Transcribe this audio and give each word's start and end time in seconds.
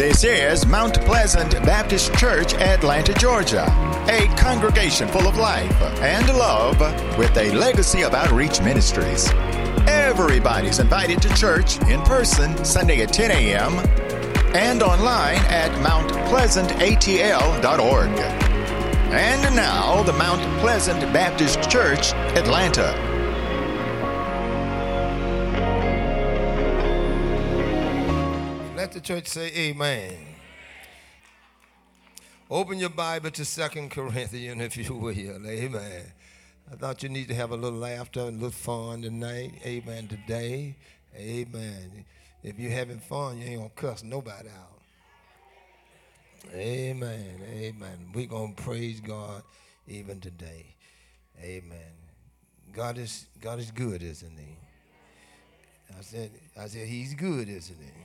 This 0.00 0.24
is 0.24 0.64
Mount 0.64 0.98
Pleasant 1.02 1.52
Baptist 1.66 2.14
Church, 2.14 2.54
Atlanta, 2.54 3.12
Georgia, 3.12 3.66
a 4.08 4.34
congregation 4.34 5.06
full 5.08 5.28
of 5.28 5.36
life 5.36 5.70
and 6.00 6.26
love 6.38 6.80
with 7.18 7.36
a 7.36 7.52
legacy 7.52 8.02
of 8.02 8.14
outreach 8.14 8.62
ministries. 8.62 9.28
Everybody's 9.86 10.78
invited 10.78 11.20
to 11.20 11.28
church 11.34 11.78
in 11.82 12.00
person 12.00 12.64
Sunday 12.64 13.02
at 13.02 13.12
10 13.12 13.30
a.m. 13.30 13.74
and 14.56 14.82
online 14.82 15.36
at 15.50 15.70
mountpleasantatl.org. 15.84 18.18
And 19.12 19.54
now, 19.54 20.02
the 20.02 20.14
Mount 20.14 20.40
Pleasant 20.60 21.00
Baptist 21.12 21.70
Church, 21.70 22.14
Atlanta. 22.14 23.09
The 28.92 29.00
church 29.00 29.28
say 29.28 29.52
amen. 29.54 30.16
Open 32.50 32.76
your 32.76 32.90
Bible 32.90 33.30
to 33.30 33.44
Second 33.44 33.92
Corinthians, 33.92 34.60
if 34.60 34.76
you 34.76 34.94
will. 34.94 35.46
Amen. 35.46 36.12
I 36.70 36.74
thought 36.74 37.04
you 37.04 37.08
need 37.08 37.28
to 37.28 37.34
have 37.34 37.52
a 37.52 37.56
little 37.56 37.78
laughter 37.78 38.22
and 38.22 38.30
a 38.30 38.32
little 38.32 38.50
fun 38.50 39.02
tonight. 39.02 39.52
Amen. 39.64 40.08
Today. 40.08 40.74
Amen. 41.16 42.04
If 42.42 42.58
you're 42.58 42.72
having 42.72 42.98
fun, 42.98 43.38
you 43.38 43.44
ain't 43.44 43.58
going 43.58 43.70
to 43.70 43.76
cuss 43.76 44.02
nobody 44.02 44.48
out. 44.48 44.80
Amen. 46.52 47.42
Amen. 47.48 48.10
We're 48.12 48.26
going 48.26 48.56
to 48.56 48.62
praise 48.62 49.00
God 49.00 49.44
even 49.86 50.18
today. 50.18 50.74
Amen. 51.40 51.94
God 52.72 52.98
is, 52.98 53.26
God 53.40 53.60
is 53.60 53.70
good, 53.70 54.02
isn't 54.02 54.36
he? 54.36 54.56
I 55.96 56.02
said, 56.02 56.32
I 56.58 56.66
said, 56.66 56.88
he's 56.88 57.14
good, 57.14 57.48
isn't 57.48 57.78
he? 57.78 57.99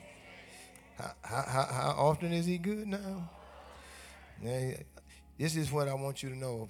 How, 0.97 1.13
how, 1.23 1.67
how 1.71 1.95
often 1.97 2.31
is 2.31 2.45
he 2.45 2.57
good 2.57 2.87
now? 2.87 3.29
now? 4.41 4.71
This 5.37 5.57
is 5.57 5.71
what 5.71 5.89
I 5.89 5.93
want 5.93 6.23
you 6.23 6.29
to 6.29 6.37
know 6.37 6.69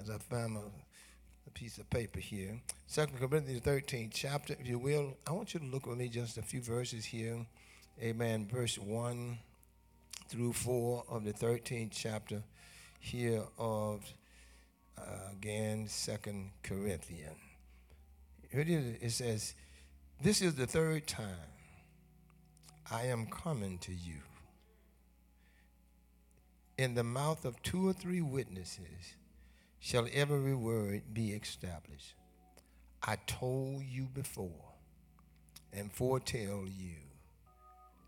as 0.00 0.08
I 0.10 0.18
find 0.18 0.56
a, 0.56 0.60
a 0.60 1.50
piece 1.50 1.78
of 1.78 1.90
paper 1.90 2.20
here. 2.20 2.60
Second 2.86 3.18
Corinthians 3.18 3.62
13 3.62 4.10
chapter, 4.14 4.54
if 4.60 4.66
you 4.66 4.78
will. 4.78 5.16
I 5.26 5.32
want 5.32 5.54
you 5.54 5.60
to 5.60 5.66
look 5.66 5.86
with 5.86 5.98
me 5.98 6.08
just 6.08 6.38
a 6.38 6.42
few 6.42 6.60
verses 6.60 7.04
here. 7.04 7.44
Amen. 8.00 8.46
Verse 8.50 8.78
1 8.78 9.38
through 10.28 10.52
4 10.52 11.04
of 11.08 11.24
the 11.24 11.32
13th 11.32 11.90
chapter 11.92 12.42
here 13.00 13.42
of, 13.58 14.04
uh, 14.96 15.32
again, 15.32 15.88
Second 15.88 16.50
Corinthians. 16.62 17.36
Here. 18.52 18.96
It 19.00 19.10
says, 19.10 19.54
This 20.22 20.42
is 20.42 20.54
the 20.54 20.66
third 20.66 21.08
time 21.08 21.57
I 22.90 23.04
am 23.04 23.26
coming 23.26 23.78
to 23.78 23.92
you. 23.92 24.20
In 26.78 26.94
the 26.94 27.04
mouth 27.04 27.44
of 27.44 27.62
two 27.62 27.88
or 27.88 27.92
three 27.92 28.22
witnesses 28.22 29.16
shall 29.78 30.08
every 30.12 30.54
word 30.54 31.02
be 31.12 31.32
established. 31.32 32.14
I 33.02 33.16
told 33.26 33.82
you 33.84 34.04
before 34.04 34.72
and 35.72 35.92
foretell 35.92 36.64
you 36.66 36.96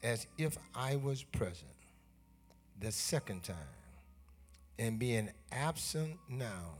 as 0.02 0.26
if 0.38 0.56
I 0.74 0.96
was 0.96 1.22
present 1.22 1.70
the 2.80 2.90
second 2.90 3.42
time, 3.42 3.56
and 4.78 4.98
being 4.98 5.28
absent 5.52 6.16
now, 6.28 6.76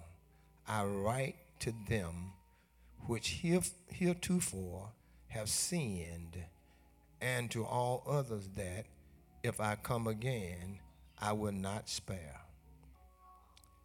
I 0.67 0.85
write 0.85 1.37
to 1.61 1.75
them 1.89 2.33
which 3.07 3.43
heretofore 3.91 4.89
have 5.29 5.51
sinned 5.51 6.39
and 7.21 7.51
to 7.51 7.65
all 7.65 8.03
others 8.07 8.49
that 8.57 8.87
if 9.43 9.61
I 9.61 9.77
come 9.77 10.07
again, 10.07 10.79
I 11.19 11.33
will 11.33 11.53
not 11.53 11.89
spare. 11.89 12.41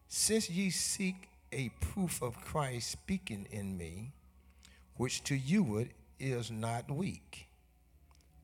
Since 0.08 0.50
ye 0.50 0.70
seek 0.70 1.30
a 1.52 1.70
proof 1.80 2.22
of 2.22 2.42
Christ 2.42 2.92
speaking 2.92 3.48
in 3.52 3.78
me, 3.78 4.14
which 4.96 5.24
to 5.26 5.36
you 5.36 5.88
is 6.20 6.52
not 6.52 6.90
weak, 6.90 7.48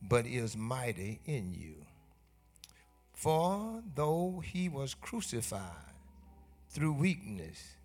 but 0.01 0.25
is 0.25 0.57
mighty 0.57 1.21
in 1.25 1.53
you. 1.53 1.85
For 3.13 3.83
though 3.95 4.41
he 4.43 4.67
was 4.67 4.93
crucified 4.93 5.93
through 6.69 6.93
weakness, 6.93 7.75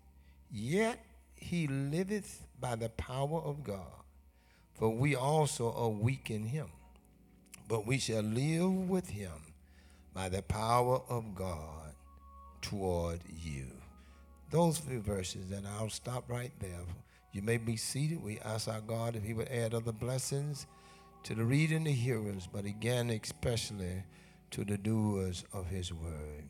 yet 0.51 0.99
he 1.35 1.67
liveth 1.67 2.47
by 2.59 2.75
the 2.75 2.89
power 2.89 3.39
of 3.41 3.63
God. 3.63 4.03
For 4.73 4.89
we 4.89 5.15
also 5.15 5.71
are 5.71 5.89
weak 5.89 6.29
in 6.31 6.45
him 6.45 6.67
but 7.67 7.85
we 7.85 7.97
shall 7.97 8.21
live 8.21 8.89
with 8.89 9.09
him 9.09 9.53
by 10.13 10.29
the 10.29 10.41
power 10.41 11.01
of 11.09 11.35
God 11.35 11.93
toward 12.61 13.19
you. 13.29 13.67
Those 14.49 14.77
few 14.77 15.01
verses, 15.01 15.51
and 15.51 15.67
I'll 15.67 15.89
stop 15.89 16.29
right 16.29 16.51
there. 16.59 16.85
You 17.33 17.41
may 17.41 17.57
be 17.57 17.75
seated. 17.75 18.23
We 18.23 18.39
ask 18.39 18.67
our 18.67 18.81
God 18.81 19.15
if 19.15 19.23
He 19.23 19.33
would 19.33 19.49
add 19.49 19.73
other 19.73 19.91
blessings 19.91 20.65
to 21.23 21.35
the 21.35 21.43
reading, 21.43 21.83
the 21.83 21.91
hearers, 21.91 22.47
but 22.51 22.65
again, 22.65 23.09
especially 23.09 24.03
to 24.51 24.63
the 24.63 24.77
doers 24.77 25.43
of 25.53 25.67
His 25.67 25.93
word. 25.93 26.49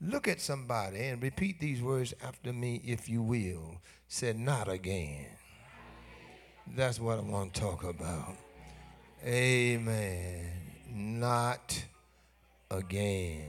Look 0.00 0.28
at 0.28 0.40
somebody 0.40 1.00
and 1.06 1.22
repeat 1.22 1.58
these 1.58 1.82
words 1.82 2.14
after 2.22 2.52
me, 2.52 2.80
if 2.84 3.08
you 3.08 3.22
will. 3.22 3.80
Said, 4.08 4.38
not 4.38 4.68
again. 4.68 5.26
That's 6.76 7.00
what 7.00 7.18
I 7.18 7.22
want 7.22 7.54
to 7.54 7.60
talk 7.60 7.82
about. 7.82 8.36
Amen. 9.24 10.50
Not 10.88 11.84
again. 12.70 13.44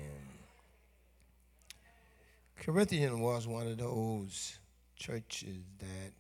Corinthian 2.60 3.20
was 3.20 3.48
one 3.48 3.68
of 3.68 3.78
those 3.78 4.60
churches 4.96 5.58
that, 5.80 6.12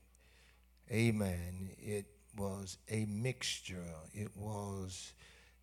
amen, 0.91 1.71
it 1.77 2.05
was 2.37 2.77
a 2.89 3.05
mixture. 3.05 3.83
It 4.13 4.29
was, 4.35 5.13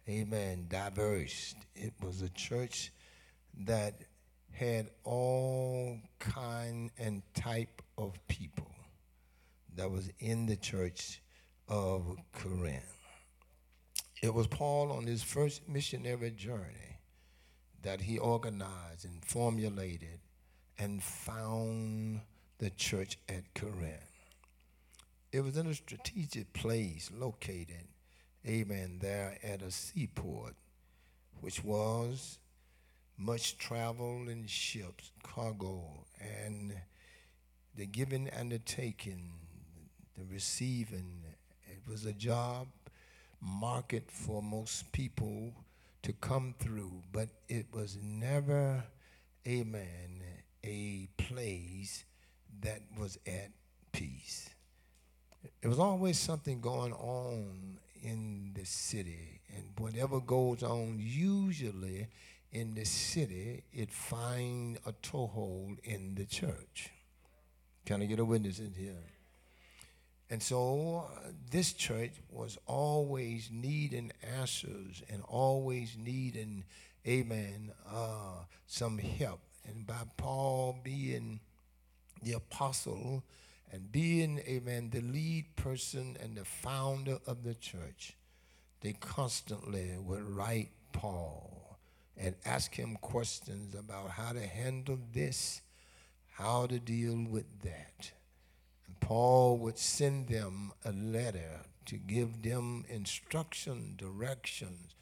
amen, 0.09 0.67
diverse. 0.69 1.55
It 1.75 1.93
was 2.03 2.23
a 2.23 2.29
church 2.31 2.93
that 3.61 3.95
had 4.51 4.91
all 5.05 5.99
kind 6.19 6.91
and 6.99 7.23
type 7.35 7.83
of 7.97 8.19
people 8.29 8.71
that 9.77 9.91
was 9.91 10.11
in 10.19 10.47
the 10.47 10.57
church 10.57 11.21
of 11.69 12.17
Corinth. 12.33 13.04
It 14.25 14.33
was 14.33 14.47
Paul 14.47 14.91
on 14.91 15.07
his 15.07 15.23
first 15.23 15.69
missionary 15.69 16.31
journey 16.31 17.01
that 17.83 18.01
he 18.01 18.17
organized 18.17 19.05
and 19.05 19.23
formulated 19.23 20.19
and 20.79 21.03
found 21.03 22.23
the 22.57 22.71
church 22.71 23.19
at 23.29 23.53
Corinth. 23.53 24.33
It 25.31 25.41
was 25.41 25.59
in 25.59 25.67
a 25.67 25.75
strategic 25.75 26.55
place 26.55 27.11
located, 27.15 27.87
amen, 28.49 29.01
there 29.03 29.37
at 29.43 29.61
a 29.61 29.71
seaport, 29.71 30.55
which 31.43 31.63
was 31.63 32.39
much 33.19 33.59
travel 33.59 34.31
in 34.31 34.47
ships, 34.47 35.11
cargo, 35.23 36.07
and 36.19 36.73
the 37.77 37.85
giving 37.85 38.29
and 38.29 38.51
the 38.51 38.59
taking, 38.59 39.33
the 40.17 40.25
receiving. 40.25 41.25
It 41.67 41.83
was 41.87 42.07
a 42.07 42.15
job 42.15 42.69
market 43.45 44.11
for 44.11 44.43
most 44.43 44.91
people 44.93 45.53
to 46.03 46.13
come 46.15 46.55
through, 46.59 47.03
but 47.13 47.29
it 47.49 47.67
was 47.73 47.99
never, 48.03 48.83
amen, 49.47 50.23
a 50.65 51.09
place 51.19 52.05
that 52.61 52.81
was 52.99 53.19
at 53.27 53.51
peace. 53.93 54.51
There 55.61 55.71
was 55.71 55.79
always 55.79 56.19
something 56.19 56.61
going 56.61 56.93
on 56.95 57.79
in 58.03 58.53
the 58.55 58.65
city, 58.65 59.41
and 59.55 59.65
whatever 59.79 60.21
goes 60.21 60.63
on, 60.63 60.97
usually 60.99 62.09
in 62.53 62.75
the 62.75 62.85
city, 62.85 63.65
it 63.73 63.91
finds 63.91 64.79
a 64.87 64.93
toehold 65.03 65.79
in 65.85 66.15
the 66.15 66.25
church. 66.25 66.91
Can 67.85 68.03
I 68.03 68.07
get 68.07 68.19
a 68.19 68.25
witness 68.25 68.59
in 68.59 68.75
here? 68.75 69.14
And 70.31 70.43
so 70.43 71.07
uh, 71.11 71.29
this 71.51 71.73
church 71.73 72.13
was 72.31 72.59
always 72.67 73.51
needing 73.53 74.13
answers 74.39 75.03
and 75.11 75.23
always 75.29 75.97
needing, 75.99 76.65
amen, 77.07 77.73
uh, 77.91 78.45
some 78.67 78.99
help. 78.99 79.41
And 79.69 79.87
by 79.87 80.03
Paul 80.17 80.79
being 80.83 81.41
the 82.23 82.33
apostle 82.33 83.23
and 83.71 83.91
being, 83.93 84.39
amen, 84.47 84.91
the 84.91 85.01
lead 85.01 85.57
person 85.57 86.17
and 86.23 86.37
the 86.37 86.45
founder 86.45 87.19
of 87.27 87.43
the 87.45 87.55
church, 87.55 88.17
they 88.81 88.95
constantly 88.95 89.97
would 89.99 90.23
write 90.23 90.71
Paul 90.93 91.79
and 92.17 92.35
ask 92.45 92.75
him 92.75 92.97
questions 93.01 93.75
about 93.75 94.11
how 94.11 94.33
to 94.33 94.47
handle 94.47 94.99
this, 95.13 95.61
how 96.33 96.67
to 96.67 96.79
deal 96.79 97.27
with 97.29 97.63
that. 97.63 98.13
Paul 99.01 99.59
would 99.59 99.79
send 99.79 100.29
them 100.29 100.73
a 100.85 100.93
letter 100.93 101.61
to 101.87 101.97
give 101.97 102.43
them 102.43 102.85
instruction, 102.89 103.95
directions, 103.97 104.95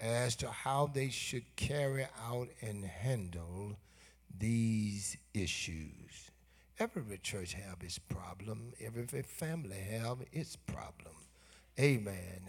as 0.00 0.34
to 0.36 0.50
how 0.50 0.90
they 0.92 1.10
should 1.10 1.54
carry 1.56 2.06
out 2.28 2.48
and 2.60 2.84
handle 2.84 3.76
these 4.38 5.16
issues. 5.34 6.30
Every 6.78 7.18
church 7.18 7.54
have 7.54 7.82
its 7.82 7.98
problem. 7.98 8.72
Every 8.80 9.22
family 9.22 9.76
have 9.90 10.18
its 10.32 10.56
problem. 10.56 11.14
Amen. 11.78 12.40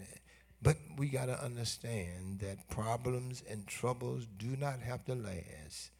But 0.60 0.76
we 0.96 1.08
got 1.08 1.26
to 1.26 1.44
understand 1.44 2.40
that 2.40 2.68
problems 2.70 3.42
and 3.48 3.66
troubles 3.66 4.26
do 4.38 4.56
not 4.56 4.80
have 4.80 5.04
to 5.04 5.14
last. 5.14 5.90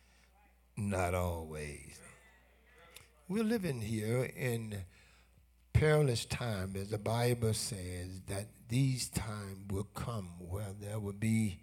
Not 0.76 1.14
always. 1.14 1.98
We're 3.26 3.42
living 3.42 3.80
here 3.80 4.24
in 4.36 4.84
perilous 5.72 6.26
time, 6.26 6.74
as 6.76 6.90
the 6.90 6.98
Bible 6.98 7.54
says, 7.54 8.20
that 8.28 8.48
these 8.68 9.08
times 9.08 9.70
will 9.70 9.88
come 9.94 10.28
where 10.38 10.74
there 10.78 10.98
will 10.98 11.14
be, 11.14 11.58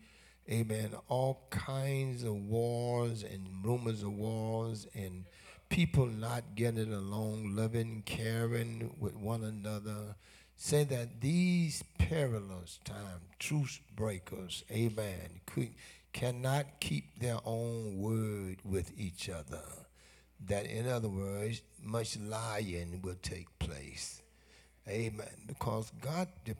amen, 0.49 0.95
all 1.07 1.45
kinds 1.51 2.23
of 2.23 2.33
wars 2.33 3.21
and 3.21 3.47
rumors 3.63 4.01
of 4.01 4.11
wars 4.13 4.87
and 4.95 5.25
people 5.69 6.07
not 6.07 6.55
getting 6.55 6.91
along, 6.91 7.55
loving, 7.55 8.01
caring 8.07 8.95
with 8.99 9.15
one 9.15 9.43
another. 9.43 10.15
Say 10.55 10.83
that 10.85 11.21
these 11.21 11.83
perilous 11.99 12.79
times, 12.83 13.21
truce 13.37 13.79
breakers, 13.95 14.63
amen, 14.71 15.41
could, 15.45 15.75
cannot 16.11 16.79
keep 16.79 17.19
their 17.19 17.37
own 17.45 17.99
word 17.99 18.57
with 18.63 18.91
each 18.97 19.29
other. 19.29 19.61
That, 20.47 20.65
in 20.65 20.87
other 20.87 21.09
words, 21.09 21.61
much 21.81 22.17
lying 22.17 23.01
will 23.03 23.17
take 23.21 23.47
place. 23.59 24.21
Amen. 24.87 25.27
Because 25.47 25.91
God 26.01 26.27
de- 26.45 26.55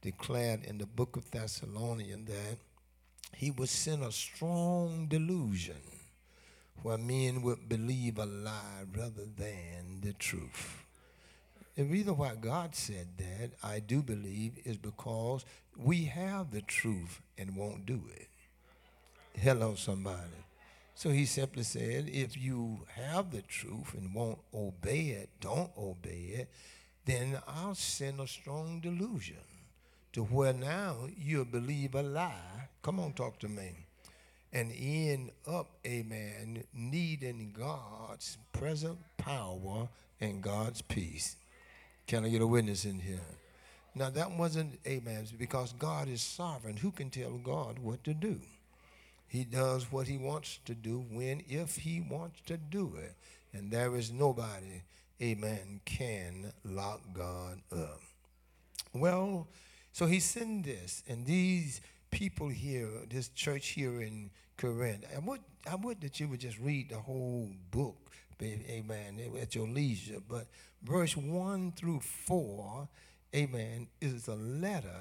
declared 0.00 0.64
in 0.64 0.78
the 0.78 0.86
book 0.86 1.16
of 1.16 1.30
Thessalonians 1.30 2.28
that 2.28 2.58
he 3.34 3.50
would 3.50 3.68
send 3.68 4.04
a 4.04 4.12
strong 4.12 5.06
delusion 5.06 5.82
where 6.82 6.98
men 6.98 7.42
would 7.42 7.68
believe 7.68 8.18
a 8.18 8.26
lie 8.26 8.84
rather 8.96 9.24
than 9.36 10.00
the 10.02 10.12
truth. 10.12 10.84
The 11.76 11.84
reason 11.84 12.16
why 12.16 12.34
God 12.36 12.74
said 12.76 13.08
that, 13.18 13.52
I 13.62 13.80
do 13.80 14.02
believe, 14.02 14.58
is 14.64 14.76
because 14.76 15.44
we 15.76 16.04
have 16.04 16.52
the 16.52 16.62
truth 16.62 17.20
and 17.36 17.56
won't 17.56 17.84
do 17.84 18.02
it. 18.14 18.28
Hello, 19.36 19.74
somebody. 19.74 20.43
So 20.94 21.10
he 21.10 21.26
simply 21.26 21.64
said, 21.64 22.08
if 22.08 22.36
you 22.36 22.86
have 22.94 23.30
the 23.30 23.42
truth 23.42 23.94
and 23.94 24.14
won't 24.14 24.38
obey 24.54 25.08
it, 25.08 25.28
don't 25.40 25.70
obey 25.76 26.32
it, 26.34 26.50
then 27.04 27.38
I'll 27.48 27.74
send 27.74 28.20
a 28.20 28.26
strong 28.26 28.80
delusion 28.80 29.36
to 30.12 30.22
where 30.22 30.52
now 30.52 31.08
you'll 31.18 31.44
believe 31.44 31.94
a 31.94 32.02
lie. 32.02 32.68
Come 32.82 33.00
on, 33.00 33.12
talk 33.12 33.38
to 33.40 33.48
me 33.48 33.72
and 34.54 34.72
end 34.78 35.32
up, 35.48 35.66
amen, 35.84 36.62
needing 36.72 37.52
God's 37.58 38.38
present 38.52 38.98
power 39.18 39.88
and 40.20 40.40
God's 40.40 40.80
peace. 40.80 41.36
Can 42.06 42.24
I 42.24 42.28
get 42.28 42.40
a 42.40 42.46
witness 42.46 42.84
in 42.84 43.00
here? 43.00 43.18
Now, 43.96 44.10
that 44.10 44.30
wasn't, 44.30 44.78
amen, 44.86 45.26
because 45.38 45.72
God 45.72 46.08
is 46.08 46.22
sovereign. 46.22 46.76
Who 46.76 46.92
can 46.92 47.10
tell 47.10 47.32
God 47.38 47.80
what 47.80 48.04
to 48.04 48.14
do? 48.14 48.40
He 49.34 49.42
does 49.42 49.90
what 49.90 50.06
he 50.06 50.16
wants 50.16 50.60
to 50.64 50.76
do 50.76 51.04
when, 51.10 51.42
if 51.48 51.74
he 51.74 52.00
wants 52.00 52.40
to 52.46 52.56
do 52.56 52.94
it. 52.96 53.16
And 53.52 53.68
there 53.68 53.96
is 53.96 54.12
nobody, 54.12 54.84
amen, 55.20 55.80
can 55.84 56.52
lock 56.62 57.00
God 57.12 57.60
up. 57.72 57.98
Well, 58.92 59.48
so 59.90 60.06
he 60.06 60.20
sent 60.20 60.66
this, 60.66 61.02
and 61.08 61.26
these 61.26 61.80
people 62.12 62.48
here, 62.48 62.88
this 63.10 63.26
church 63.30 63.70
here 63.70 64.02
in 64.02 64.30
Corinth. 64.56 65.04
I 65.12 65.18
would, 65.18 65.40
I 65.68 65.74
would 65.74 66.00
that 66.02 66.20
you 66.20 66.28
would 66.28 66.38
just 66.38 66.60
read 66.60 66.90
the 66.90 66.98
whole 66.98 67.50
book, 67.72 68.12
amen, 68.40 69.18
at 69.42 69.56
your 69.56 69.66
leisure. 69.66 70.20
But 70.28 70.46
verse 70.84 71.16
1 71.16 71.72
through 71.72 72.02
4, 72.02 72.88
amen, 73.34 73.88
is 74.00 74.28
a 74.28 74.36
letter 74.36 75.00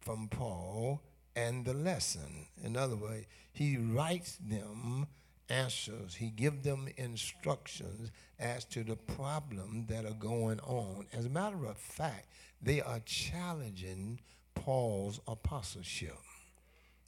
from 0.00 0.28
Paul 0.28 1.02
and 1.36 1.64
the 1.64 1.74
lesson. 1.74 2.46
In 2.64 2.76
other 2.76 2.96
words, 2.96 3.26
he 3.52 3.76
writes 3.76 4.36
them 4.36 5.06
answers. 5.48 6.16
He 6.16 6.30
gives 6.30 6.64
them 6.64 6.88
instructions 6.96 8.10
as 8.40 8.64
to 8.64 8.82
the 8.82 8.96
problem 8.96 9.86
that 9.88 10.04
are 10.04 10.14
going 10.18 10.58
on. 10.60 11.06
As 11.12 11.26
a 11.26 11.30
matter 11.30 11.66
of 11.66 11.76
fact, 11.76 12.26
they 12.60 12.80
are 12.80 13.00
challenging 13.04 14.18
Paul's 14.54 15.20
apostleship 15.28 16.16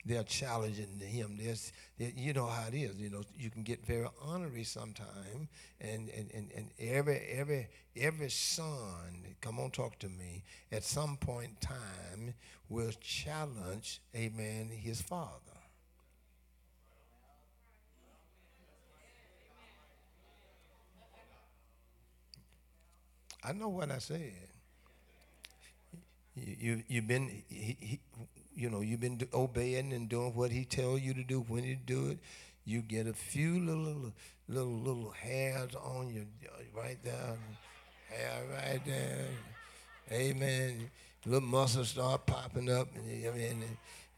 they're 0.09 0.23
challenging 0.23 0.99
him. 1.01 1.39
There's, 1.39 1.73
you 1.99 2.33
know 2.33 2.47
how 2.47 2.69
it 2.69 2.75
is. 2.75 2.99
You 2.99 3.11
know, 3.11 3.23
you 3.39 3.51
can 3.51 3.63
get 3.63 3.85
very 3.85 4.07
honorary 4.23 4.65
sometime, 4.65 5.49
and, 5.81 6.09
and, 6.09 6.31
and, 6.35 6.51
and 6.57 6.71
every 6.81 7.19
every 7.31 7.69
every 8.01 8.31
son, 8.31 9.37
come 9.41 9.59
on, 9.61 9.71
talk 9.71 9.99
to 10.01 10.09
me. 10.09 10.43
At 10.73 10.85
some 10.85 11.17
point 11.17 11.51
in 11.51 11.57
time, 11.69 12.35
will 12.69 12.93
challenge, 13.01 14.01
amen, 14.15 14.71
his 14.71 15.01
father. 15.01 15.33
I 23.43 23.53
know 23.53 23.69
what 23.69 23.91
I 23.91 23.99
said. 23.99 24.33
You, 26.35 26.57
you, 26.59 26.83
you've 26.89 27.09
been, 27.09 27.43
he, 27.49 27.77
he, 27.81 28.01
you 28.55 28.71
know, 28.71 28.81
you've 28.81 29.01
been 29.01 29.21
obeying 29.35 29.93
and 29.93 30.09
doing 30.09 30.35
what 30.35 30.51
he 30.51 30.65
tells 30.65 31.01
you 31.01 31.15
to 31.15 31.25
do 31.25 31.41
when 31.41 31.65
you 31.65 31.77
do 31.77 32.11
it. 32.11 32.19
You 32.65 32.83
get 32.83 33.07
a 33.07 33.13
few 33.13 33.61
little, 33.61 34.13
little, 34.49 34.79
little 34.79 35.11
hairs 35.11 35.75
on 35.75 36.11
your 36.11 36.25
uh, 36.47 36.63
right 36.81 36.99
there, 37.03 37.37
hair 38.09 38.43
right 38.53 38.81
there. 38.85 39.27
Amen. 40.11 40.91
Little 41.27 41.49
muscles 41.49 41.91
start 41.91 42.27
popping 42.27 42.71
up. 42.71 42.89
I 42.97 43.37
mean, 43.37 43.65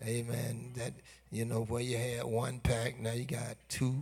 amen. 0.02 0.72
That 0.76 0.92
you 1.30 1.44
know 1.44 1.62
where 1.62 1.82
you 1.82 1.96
had 1.96 2.24
one 2.24 2.60
pack, 2.60 3.00
now 3.00 3.12
you 3.12 3.24
got 3.24 3.56
two. 3.68 3.94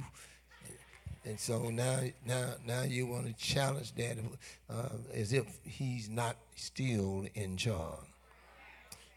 And 1.24 1.38
so 1.38 1.68
now, 1.70 2.00
now, 2.26 2.54
now 2.66 2.82
you 2.82 3.06
want 3.06 3.26
to 3.26 3.32
challenge 3.34 3.94
that 3.96 4.16
uh, 4.70 4.88
as 5.14 5.32
if 5.32 5.46
he's 5.64 6.08
not 6.08 6.36
still 6.56 7.26
in 7.34 7.56
charge. 7.56 7.98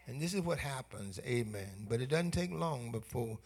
And 0.06 0.20
this 0.20 0.34
is 0.34 0.42
what 0.42 0.58
happens, 0.58 1.20
amen. 1.26 1.86
But 1.88 2.00
it 2.00 2.10
doesn't 2.10 2.32
take 2.32 2.52
long 2.52 2.90
before 2.90 3.38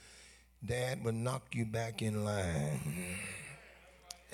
dad 0.64 1.04
will 1.04 1.12
knock 1.12 1.54
you 1.54 1.64
back 1.64 2.02
in 2.02 2.24
line. 2.24 2.80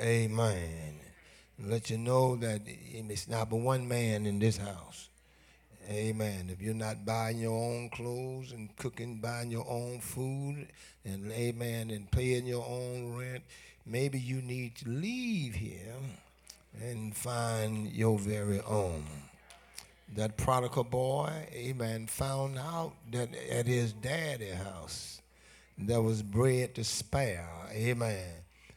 Amen. 0.00 0.98
Let 1.64 1.90
you 1.90 1.98
know 1.98 2.36
that 2.36 2.62
it's 2.66 3.28
not 3.28 3.50
but 3.50 3.56
one 3.56 3.86
man 3.86 4.26
in 4.26 4.38
this 4.38 4.56
house. 4.56 5.08
Amen. 5.88 6.48
If 6.50 6.60
you're 6.60 6.74
not 6.74 7.04
buying 7.04 7.38
your 7.38 7.56
own 7.56 7.90
clothes 7.90 8.52
and 8.52 8.74
cooking, 8.76 9.16
buying 9.16 9.50
your 9.50 9.66
own 9.68 10.00
food, 10.00 10.68
and 11.04 11.30
amen, 11.32 11.90
and 11.90 12.10
paying 12.10 12.46
your 12.46 12.64
own 12.66 13.16
rent, 13.16 13.42
maybe 13.84 14.18
you 14.18 14.42
need 14.42 14.76
to 14.76 14.88
leave 14.88 15.54
here 15.54 15.94
and 16.80 17.14
find 17.14 17.92
your 17.92 18.18
very 18.18 18.60
own 18.60 19.04
that 20.16 20.36
prodigal 20.36 20.84
boy, 20.84 21.30
amen, 21.52 22.06
found 22.06 22.58
out 22.58 22.92
that 23.10 23.30
at 23.50 23.66
his 23.66 23.92
daddy's 23.92 24.54
house 24.54 25.22
there 25.78 26.02
was 26.02 26.22
bread 26.22 26.74
to 26.74 26.84
spare, 26.84 27.48
amen. 27.70 28.30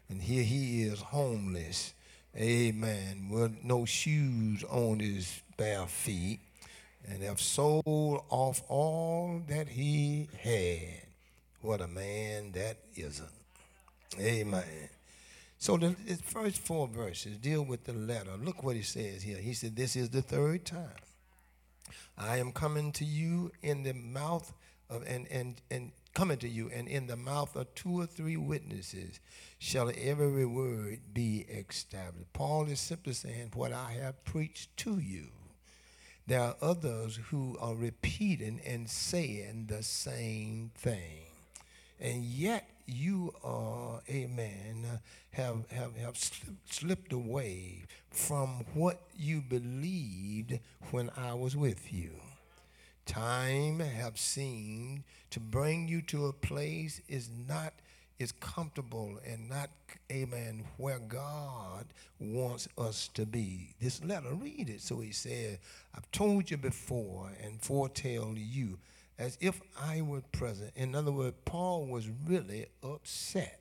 And 0.09 0.21
here 0.21 0.43
he 0.43 0.83
is 0.83 0.99
homeless, 0.99 1.93
amen, 2.37 3.29
with 3.29 3.63
no 3.63 3.85
shoes 3.85 4.63
on 4.65 4.99
his 4.99 5.41
bare 5.57 5.87
feet, 5.87 6.39
and 7.07 7.23
have 7.23 7.39
sold 7.39 8.23
off 8.29 8.61
all 8.67 9.41
that 9.47 9.67
he 9.67 10.27
had. 10.41 11.01
What 11.61 11.81
a 11.81 11.87
man 11.87 12.51
that 12.53 12.77
isn't. 12.95 13.29
Amen. 14.19 14.89
So 15.57 15.77
the, 15.77 15.95
the 16.05 16.17
first 16.17 16.59
four 16.59 16.87
verses 16.87 17.37
deal 17.37 17.63
with 17.63 17.85
the 17.85 17.93
letter. 17.93 18.31
Look 18.39 18.63
what 18.63 18.75
he 18.75 18.81
says 18.81 19.23
here. 19.23 19.37
He 19.37 19.53
said, 19.53 19.75
This 19.75 19.95
is 19.95 20.09
the 20.09 20.21
third 20.21 20.65
time 20.65 20.89
I 22.17 22.37
am 22.37 22.51
coming 22.51 22.91
to 22.93 23.05
you 23.05 23.51
in 23.61 23.83
the 23.83 23.93
mouth 23.93 24.51
of, 24.89 25.03
and, 25.07 25.27
and, 25.31 25.55
and 25.71 25.91
coming 26.15 26.37
to 26.37 26.49
you, 26.49 26.71
and 26.73 26.87
in 26.87 27.05
the 27.05 27.17
mouth 27.17 27.55
of 27.55 27.75
two 27.75 27.99
or 27.99 28.05
three 28.07 28.37
witnesses 28.37 29.19
shall 29.59 29.91
every 29.95 30.45
word 30.45 30.99
be 31.13 31.45
established. 31.49 32.33
Paul 32.33 32.67
is 32.67 32.79
simply 32.79 33.13
saying, 33.13 33.51
What 33.53 33.73
I 33.73 33.91
have 34.01 34.23
preached 34.23 34.75
to 34.77 34.97
you. 34.97 35.27
There 36.25 36.41
are 36.41 36.55
others 36.59 37.19
who 37.29 37.55
are 37.59 37.75
repeating 37.75 38.59
and 38.65 38.89
saying 38.89 39.65
the 39.67 39.83
same 39.83 40.71
thing. 40.75 41.25
And 41.99 42.23
yet 42.23 42.67
you 42.87 43.31
are, 43.43 44.01
amen, 44.09 44.85
have, 45.31 45.69
have, 45.71 45.95
have 45.97 46.17
slipped 46.65 47.13
away 47.13 47.83
from 48.09 48.65
what 48.73 49.01
you 49.17 49.41
believed 49.41 50.59
when 50.91 51.11
I 51.15 51.33
was 51.35 51.55
with 51.55 51.93
you. 51.93 52.11
Time 53.05 53.79
have 53.79 54.17
seemed 54.17 55.03
to 55.29 55.39
bring 55.39 55.87
you 55.87 56.01
to 56.01 56.27
a 56.27 56.33
place 56.33 57.01
is 57.07 57.29
not 57.47 57.73
is 58.17 58.31
comfortable 58.31 59.19
and 59.27 59.49
not 59.49 59.69
amen 60.11 60.63
where 60.77 60.99
god 60.99 61.85
wants 62.19 62.67
us 62.77 63.09
to 63.09 63.25
be. 63.25 63.75
This 63.81 64.03
letter 64.03 64.33
read 64.33 64.69
it. 64.69 64.81
So 64.81 64.99
he 64.99 65.11
said 65.11 65.59
i've 65.95 66.09
told 66.11 66.49
you 66.49 66.57
before 66.57 67.31
and 67.43 67.61
foretell 67.61 68.33
you 68.35 68.79
as 69.19 69.37
if 69.41 69.61
i 69.81 70.01
were 70.01 70.21
present. 70.31 70.71
In 70.75 70.95
other 70.95 71.11
words 71.11 71.35
paul 71.45 71.85
was 71.85 72.07
really 72.25 72.67
upset. 72.83 73.59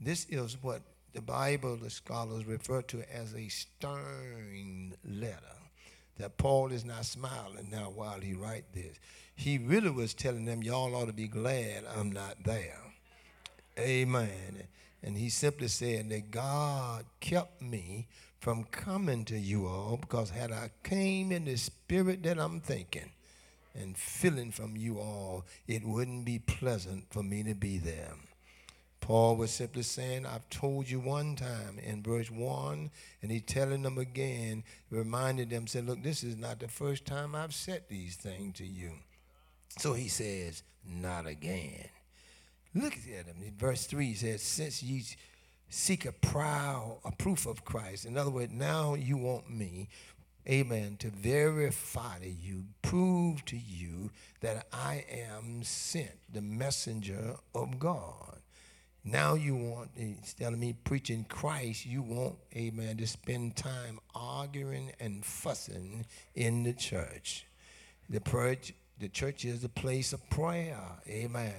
This 0.00 0.26
is 0.26 0.62
what 0.62 0.82
the 1.14 1.22
bible 1.22 1.76
the 1.76 1.90
scholars 1.90 2.46
refer 2.46 2.82
to 2.82 3.02
as 3.12 3.34
a 3.34 3.48
stern 3.48 4.94
letter 5.04 5.61
that 6.18 6.36
Paul 6.36 6.72
is 6.72 6.84
not 6.84 7.04
smiling 7.04 7.68
now 7.70 7.90
while 7.94 8.20
he 8.20 8.34
write 8.34 8.64
this. 8.72 8.98
He 9.34 9.58
really 9.58 9.90
was 9.90 10.14
telling 10.14 10.44
them, 10.44 10.62
y'all 10.62 10.94
ought 10.94 11.06
to 11.06 11.12
be 11.12 11.28
glad 11.28 11.84
I'm 11.96 12.12
not 12.12 12.36
there. 12.44 12.78
Amen. 13.78 14.64
And 15.02 15.16
he 15.16 15.30
simply 15.30 15.68
said 15.68 16.10
that 16.10 16.30
God 16.30 17.04
kept 17.20 17.60
me 17.60 18.06
from 18.40 18.64
coming 18.64 19.24
to 19.26 19.38
you 19.38 19.66
all 19.66 19.96
because 20.00 20.30
had 20.30 20.52
I 20.52 20.70
came 20.82 21.32
in 21.32 21.44
the 21.44 21.56
spirit 21.56 22.22
that 22.24 22.38
I'm 22.38 22.60
thinking 22.60 23.10
and 23.74 23.96
feeling 23.96 24.50
from 24.50 24.76
you 24.76 24.98
all, 24.98 25.44
it 25.66 25.84
wouldn't 25.84 26.24
be 26.24 26.38
pleasant 26.38 27.06
for 27.10 27.22
me 27.22 27.42
to 27.44 27.54
be 27.54 27.78
there. 27.78 28.14
Paul 29.02 29.34
was 29.34 29.50
simply 29.50 29.82
saying, 29.82 30.24
I've 30.24 30.48
told 30.48 30.88
you 30.88 31.00
one 31.00 31.34
time 31.34 31.80
in 31.82 32.04
verse 32.04 32.30
1, 32.30 32.88
and 33.20 33.32
he's 33.32 33.42
telling 33.42 33.82
them 33.82 33.98
again, 33.98 34.62
reminding 34.90 35.48
them, 35.48 35.66
said, 35.66 35.86
Look, 35.86 36.04
this 36.04 36.22
is 36.22 36.36
not 36.36 36.60
the 36.60 36.68
first 36.68 37.04
time 37.04 37.34
I've 37.34 37.52
said 37.52 37.82
these 37.88 38.14
things 38.14 38.56
to 38.58 38.64
you. 38.64 38.92
So 39.76 39.92
he 39.94 40.06
says, 40.06 40.62
Not 40.88 41.26
again. 41.26 41.88
Look 42.74 42.92
at 42.92 43.26
him. 43.26 43.36
In 43.44 43.54
verse 43.58 43.86
3 43.86 44.06
he 44.06 44.14
says, 44.14 44.40
Since 44.40 44.84
ye 44.84 45.02
seek 45.68 46.06
a 46.06 46.12
proud, 46.12 46.98
a 47.04 47.10
proof 47.10 47.44
of 47.46 47.64
Christ. 47.64 48.06
In 48.06 48.16
other 48.16 48.30
words, 48.30 48.52
now 48.52 48.94
you 48.94 49.16
want 49.16 49.50
me, 49.50 49.88
amen, 50.48 50.96
to 51.00 51.10
verify 51.10 52.20
to 52.20 52.30
you, 52.30 52.66
prove 52.82 53.44
to 53.46 53.56
you 53.56 54.12
that 54.42 54.68
I 54.72 55.04
am 55.10 55.64
sent, 55.64 56.18
the 56.32 56.40
messenger 56.40 57.34
of 57.52 57.80
God. 57.80 58.41
Now 59.04 59.34
you 59.34 59.56
want, 59.56 59.90
instead 59.96 60.52
of 60.52 60.60
me 60.60 60.76
preaching 60.84 61.26
Christ, 61.28 61.84
you 61.84 62.02
want, 62.02 62.36
amen, 62.54 62.98
to 62.98 63.06
spend 63.08 63.56
time 63.56 63.98
arguing 64.14 64.92
and 65.00 65.24
fussing 65.24 66.06
in 66.36 66.62
the 66.62 66.72
church. 66.72 67.44
The 68.08 68.20
church, 68.20 68.72
the 69.00 69.08
church 69.08 69.44
is 69.44 69.64
a 69.64 69.68
place 69.68 70.12
of 70.12 70.30
prayer, 70.30 70.78
amen. 71.08 71.52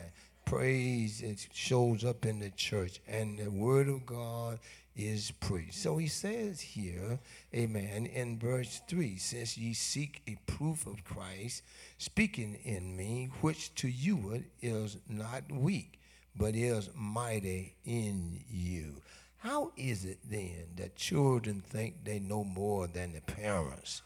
Praise 0.46 1.22
it 1.22 1.46
shows 1.52 2.06
up 2.06 2.26
in 2.26 2.40
the 2.40 2.50
church, 2.52 3.02
and 3.10 3.38
the 3.38 3.52
word 3.52 3.90
of 3.90 4.06
God 4.06 4.60
is 4.96 5.32
preached. 5.32 5.76
So 5.76 5.98
he 5.98 6.08
says 6.08 6.62
here, 6.62 7.20
amen, 7.54 8.06
in 8.06 8.40
verse 8.40 8.82
3, 8.88 9.18
says, 9.18 9.58
Ye 9.58 9.74
seek 9.74 10.22
a 10.28 10.38
proof 10.50 10.88
of 10.88 11.04
Christ 11.04 11.64
speaking 11.98 12.56
in 12.64 12.96
me, 12.96 13.32
which 13.42 13.76
to 13.76 13.90
you 13.90 14.44
is 14.62 14.96
not 15.10 15.52
weak 15.52 16.00
but 16.36 16.56
is 16.56 16.90
mighty 16.96 17.76
in 17.86 18.40
you. 18.50 18.96
How 19.38 19.72
is 19.76 20.06
it 20.06 20.20
then 20.30 20.68
that 20.78 20.96
children 20.96 21.62
think 21.68 22.04
they 22.04 22.20
know 22.20 22.44
more 22.44 22.88
than 22.88 23.12
the 23.14 23.22
parents? 23.22 24.02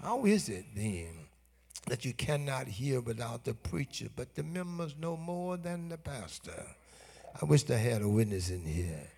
How 0.00 0.24
is 0.26 0.48
it 0.48 0.64
then 0.74 1.26
that 1.88 2.04
you 2.04 2.12
cannot 2.12 2.68
hear 2.68 3.00
without 3.00 3.44
the 3.44 3.54
preacher, 3.54 4.08
but 4.14 4.34
the 4.34 4.42
members 4.42 4.94
know 4.98 5.16
more 5.16 5.56
than 5.56 5.88
the 5.88 5.98
pastor? 5.98 6.66
I 7.40 7.44
wish 7.44 7.68
I 7.70 7.74
had 7.74 8.02
a 8.02 8.08
witness 8.08 8.50
in 8.50 8.64
here. 8.64 9.08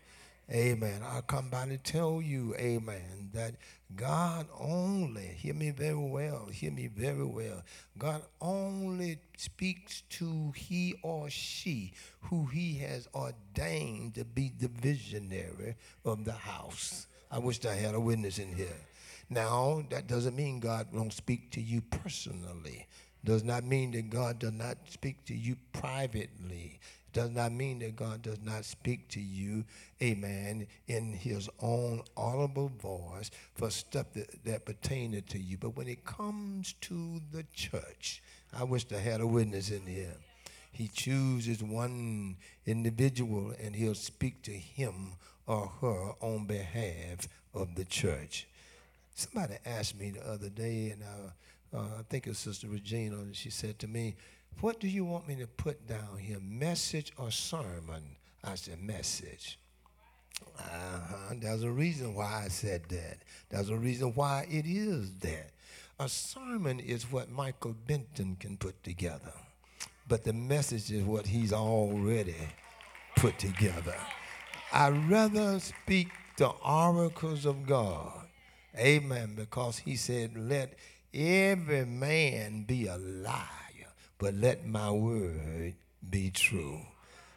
Amen. 0.51 1.03
I'll 1.05 1.21
come 1.21 1.51
by 1.51 1.67
to 1.67 1.77
tell 1.77 2.23
you, 2.23 2.55
amen, 2.55 3.29
that 3.35 3.57
God 3.95 4.47
only, 4.59 5.27
hear 5.27 5.53
me 5.53 5.73
very 5.73 5.95
well, 5.95 6.47
hear 6.47 6.71
me 6.71 6.87
very 6.87 7.27
well. 7.27 7.63
God 7.99 8.23
only 8.41 9.19
speaks 9.37 10.03
to 10.11 10.53
he 10.57 10.95
or 11.03 11.29
she 11.29 11.93
who 12.23 12.47
he 12.47 12.79
has 12.79 13.09
ordained 13.15 14.15
to 14.15 14.25
be 14.25 14.51
the 14.59 14.69
visionary 14.69 15.77
of 16.07 16.25
the 16.25 16.33
house. 16.33 17.07
I 17.31 17.39
wish 17.39 17.63
I 17.67 17.75
had 17.75 17.95
a 17.95 18.01
witness 18.01 18.39
in 18.39 18.55
here. 18.55 18.81
Now, 19.29 19.85
that 19.91 20.07
doesn't 20.07 20.35
mean 20.35 20.61
God 20.61 20.87
won't 20.95 21.13
speak 21.13 21.51
to 21.53 21.61
you 21.61 21.83
personally. 21.83 22.87
Does 23.23 23.45
not 23.45 23.65
mean 23.65 23.91
that 23.91 24.09
God 24.09 24.39
does 24.39 24.53
not 24.53 24.79
speak 24.89 25.27
to 25.27 25.35
you 25.35 25.57
privately 25.75 26.81
does 27.13 27.31
not 27.31 27.53
mean 27.53 27.79
that 27.81 27.97
God 27.97 28.23
does 28.23 28.41
not 28.43 28.65
speak 28.65 29.09
to 29.09 29.21
you, 29.21 29.65
amen, 30.03 30.67
in 30.87 31.13
his 31.13 31.49
own 31.61 32.03
audible 32.17 32.71
voice 32.81 33.31
for 33.55 33.71
stuff 33.71 34.13
that, 34.15 34.45
that 34.45 34.65
pertain 34.65 35.21
to 35.29 35.39
you. 35.39 35.57
But 35.59 35.77
when 35.77 35.89
it 35.89 36.05
comes 36.05 36.75
to 36.83 37.21
the 37.33 37.45
church, 37.55 38.23
I 38.57 38.65
wish 38.65 38.87
I 38.93 38.99
had 38.99 39.21
a 39.21 39.27
witness 39.27 39.71
in 39.71 39.87
here. 39.87 40.15
He 40.73 40.89
chooses 40.89 41.63
one 41.63 42.37
individual 42.67 43.53
and 43.63 43.75
he'll 43.75 43.95
speak 43.95 44.43
to 44.43 44.53
him 44.53 45.15
or 45.47 45.73
her 45.81 46.13
on 46.21 46.47
behalf 46.47 47.27
of 47.55 47.75
the 47.75 47.85
church. 47.85 48.47
Somebody 49.15 49.55
asked 49.67 49.99
me 49.99 50.11
the 50.11 50.25
other 50.31 50.49
day, 50.49 50.91
and 50.91 51.03
I, 51.03 51.77
uh, 51.77 51.81
I 51.99 52.03
think 52.09 52.33
Sister 52.35 52.69
Regina, 52.69 53.17
and 53.17 53.35
she 53.35 53.51
said 53.51 53.79
to 53.81 53.89
me, 53.89 54.15
what 54.61 54.81
do 54.81 54.89
you 54.89 55.05
want 55.05 55.29
me 55.29 55.37
to 55.37 55.47
put 55.47 55.87
down 55.87 56.19
here, 56.19 56.39
message 56.41 57.13
or 57.17 57.31
sermon? 57.31 58.17
I 58.43 58.55
said, 58.55 58.81
message. 58.83 59.59
Uh-huh. 60.59 61.35
There's 61.41 61.63
a 61.63 61.71
reason 61.71 62.15
why 62.15 62.43
I 62.45 62.49
said 62.49 62.83
that. 62.89 63.19
There's 63.51 63.71
a 63.71 63.77
reason 63.77 64.13
why 64.15 64.47
it 64.51 64.67
is 64.67 65.13
that. 65.21 65.51
A 66.01 66.09
sermon 66.09 66.79
is 66.81 67.11
what 67.11 67.31
Michael 67.31 67.75
Benton 67.87 68.37
can 68.39 68.57
put 68.57 68.83
together, 68.85 69.33
but 70.07 70.23
the 70.23 70.33
message 70.33 70.93
is 70.93 71.03
what 71.03 71.27
he's 71.27 71.53
already 71.53 72.37
put 73.17 73.39
together. 73.39 73.97
I'd 74.73 75.11
rather 75.11 75.59
speak 75.59 76.09
the 76.37 76.49
oracles 76.49 77.47
of 77.47 77.67
God. 77.67 78.27
Amen. 78.77 79.35
Because 79.35 79.79
he 79.79 79.97
said, 79.97 80.37
let 80.37 80.75
every 81.13 81.85
man 81.85 82.63
be 82.63 82.87
a 82.87 82.97
liar 82.97 83.58
but 84.19 84.35
let 84.35 84.67
my 84.67 84.91
word 84.91 85.75
be 86.09 86.31
true. 86.31 86.81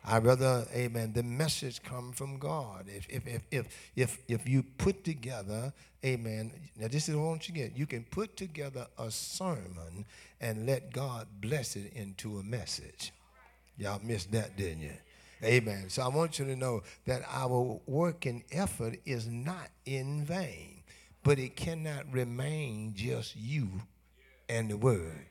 I 0.04 0.18
rather, 0.18 0.66
amen, 0.74 1.14
the 1.14 1.22
message 1.22 1.84
come 1.84 2.12
from 2.12 2.40
God. 2.40 2.86
If, 2.88 3.08
if, 3.08 3.28
if, 3.28 3.42
if, 3.52 3.68
if, 3.96 4.18
if 4.28 4.50
you 4.50 4.64
put 4.64 5.04
together, 5.04 5.72
amen, 6.04 6.52
now 6.76 6.88
this 6.88 7.08
is 7.08 7.16
what 7.16 7.48
you 7.48 7.54
get. 7.54 7.78
You 7.78 7.86
can 7.86 8.04
put 8.06 8.36
together 8.36 8.88
a 8.98 9.12
sermon 9.12 10.06
and 10.40 10.66
let 10.66 10.92
God 10.92 11.28
bless 11.40 11.76
it 11.76 11.94
into 11.94 12.40
a 12.40 12.44
message. 12.44 13.14
Y'all 13.78 14.02
missed 14.04 14.32
that, 14.32 14.58
didn't 14.58 14.82
you? 14.82 14.94
Amen. 15.44 15.90
So 15.90 16.04
I 16.04 16.08
want 16.08 16.40
you 16.40 16.46
to 16.46 16.56
know 16.56 16.82
that 17.06 17.24
our 17.32 17.80
work 17.86 18.26
and 18.26 18.44
effort 18.52 18.98
is 19.06 19.28
not 19.28 19.70
in 19.86 20.24
vain, 20.24 20.82
but 21.24 21.38
it 21.38 21.56
cannot 21.56 22.12
remain 22.12 22.94
just 22.96 23.36
you 23.36 23.70
and 24.50 24.70
the 24.70 24.78
word. 24.78 25.26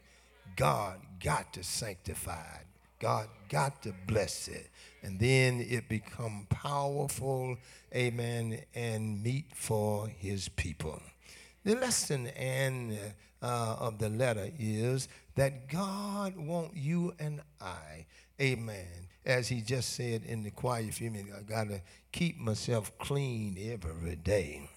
God 0.56 1.00
got 1.22 1.52
to 1.54 1.62
sanctify 1.62 2.58
it. 2.60 2.66
God 3.00 3.28
got 3.48 3.82
to 3.82 3.94
bless 4.06 4.48
it. 4.48 4.70
And 5.02 5.18
then 5.18 5.66
it 5.68 5.88
become 5.88 6.46
powerful, 6.50 7.56
amen, 7.94 8.60
and 8.74 9.22
meet 9.22 9.46
for 9.54 10.08
his 10.08 10.48
people. 10.48 11.00
The 11.64 11.74
lesson 11.74 12.26
and 12.28 12.98
uh, 13.42 13.76
of 13.78 13.98
the 13.98 14.10
letter 14.10 14.50
is 14.58 15.08
that 15.36 15.68
God 15.68 16.36
want 16.36 16.76
you 16.76 17.14
and 17.18 17.40
I, 17.60 18.06
amen, 18.40 19.08
as 19.24 19.48
he 19.48 19.62
just 19.62 19.94
said 19.94 20.24
in 20.24 20.42
the 20.42 20.50
choir 20.50 20.82
quiet 20.82 20.94
few 20.94 21.10
minutes, 21.10 21.36
I 21.38 21.42
got 21.42 21.68
to 21.68 21.80
keep 22.12 22.38
myself 22.38 22.96
clean 22.98 23.56
every 23.58 24.16
day. 24.16 24.68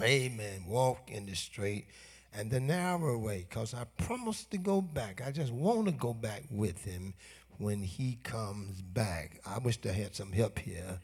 Amen. 0.00 0.64
Walk 0.68 1.10
in 1.10 1.26
the 1.26 1.34
straight 1.34 1.86
and 2.34 2.50
the 2.50 2.60
narrow 2.60 3.18
way 3.18 3.46
because 3.48 3.74
I 3.74 3.84
promised 3.96 4.50
to 4.52 4.58
go 4.58 4.80
back. 4.80 5.22
I 5.24 5.30
just 5.30 5.52
want 5.52 5.86
to 5.86 5.92
go 5.92 6.12
back 6.12 6.44
with 6.50 6.84
him 6.84 7.14
when 7.58 7.82
he 7.82 8.18
comes 8.22 8.80
back. 8.80 9.40
I 9.46 9.58
wish 9.58 9.78
I 9.84 9.92
had 9.92 10.14
some 10.14 10.32
help 10.32 10.58
here. 10.58 11.00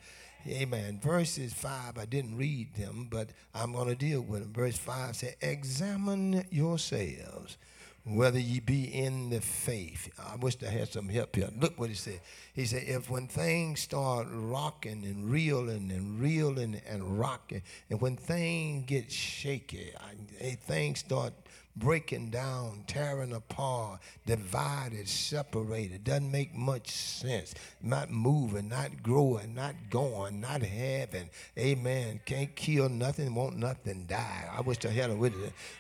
Amen. 0.47 1.01
Verses 1.03 1.55
5, 1.55 1.97
I 1.97 2.05
didn't 2.05 2.37
read 2.37 2.75
them, 2.75 3.09
but 3.11 3.31
I'm 3.55 3.73
going 3.73 3.89
to 3.89 3.95
deal 3.95 4.21
with 4.21 4.43
them. 4.43 4.53
Verse 4.53 4.77
5 4.77 5.17
says, 5.17 5.37
Examine 5.41 6.45
yourselves 6.51 7.57
whether 8.05 8.39
ye 8.39 8.61
be 8.61 8.85
in 8.85 9.31
the 9.31 9.41
faith. 9.41 10.11
I 10.19 10.37
wish 10.37 10.57
I 10.63 10.71
had 10.71 10.93
some 10.93 11.09
help 11.09 11.35
here. 11.37 11.49
Look 11.59 11.79
what 11.81 11.89
he 11.89 11.95
said. 11.95 12.21
He 12.53 12.67
said, 12.67 12.85
if 12.87 13.09
when 13.11 13.27
things 13.29 13.81
start 13.81 14.27
rocking 14.31 15.05
and 15.05 15.31
reeling 15.31 15.91
and 15.91 16.21
reeling 16.21 16.81
and 16.87 17.19
rocking, 17.19 17.63
and 17.89 18.01
when 18.01 18.17
things 18.17 18.85
get 18.87 19.11
shaky, 19.11 19.93
I, 19.97 20.57
things 20.57 20.99
start 21.01 21.33
breaking 21.77 22.31
down, 22.31 22.85
tearing 22.87 23.33
apart, 23.33 24.01
divided, 24.27 25.09
separated. 25.09 26.05
Doesn't 26.05 26.31
make 26.31 26.55
much 26.55 26.91
sense. 26.91 27.55
Not 27.83 28.11
moving, 28.11 28.69
not 28.69 29.03
growing, 29.03 29.55
not 29.55 29.75
going, 29.91 30.41
not 30.41 30.63
having. 30.63 31.31
Amen. 31.59 32.21
Can't 32.25 32.55
kill 32.55 32.89
nothing, 32.89 33.35
won't 33.35 33.57
nothing 33.57 34.07
die. 34.07 34.49
I 34.57 34.61
wish 34.61 34.79
had 34.83 35.11
a 35.11 35.17
with 35.17 35.35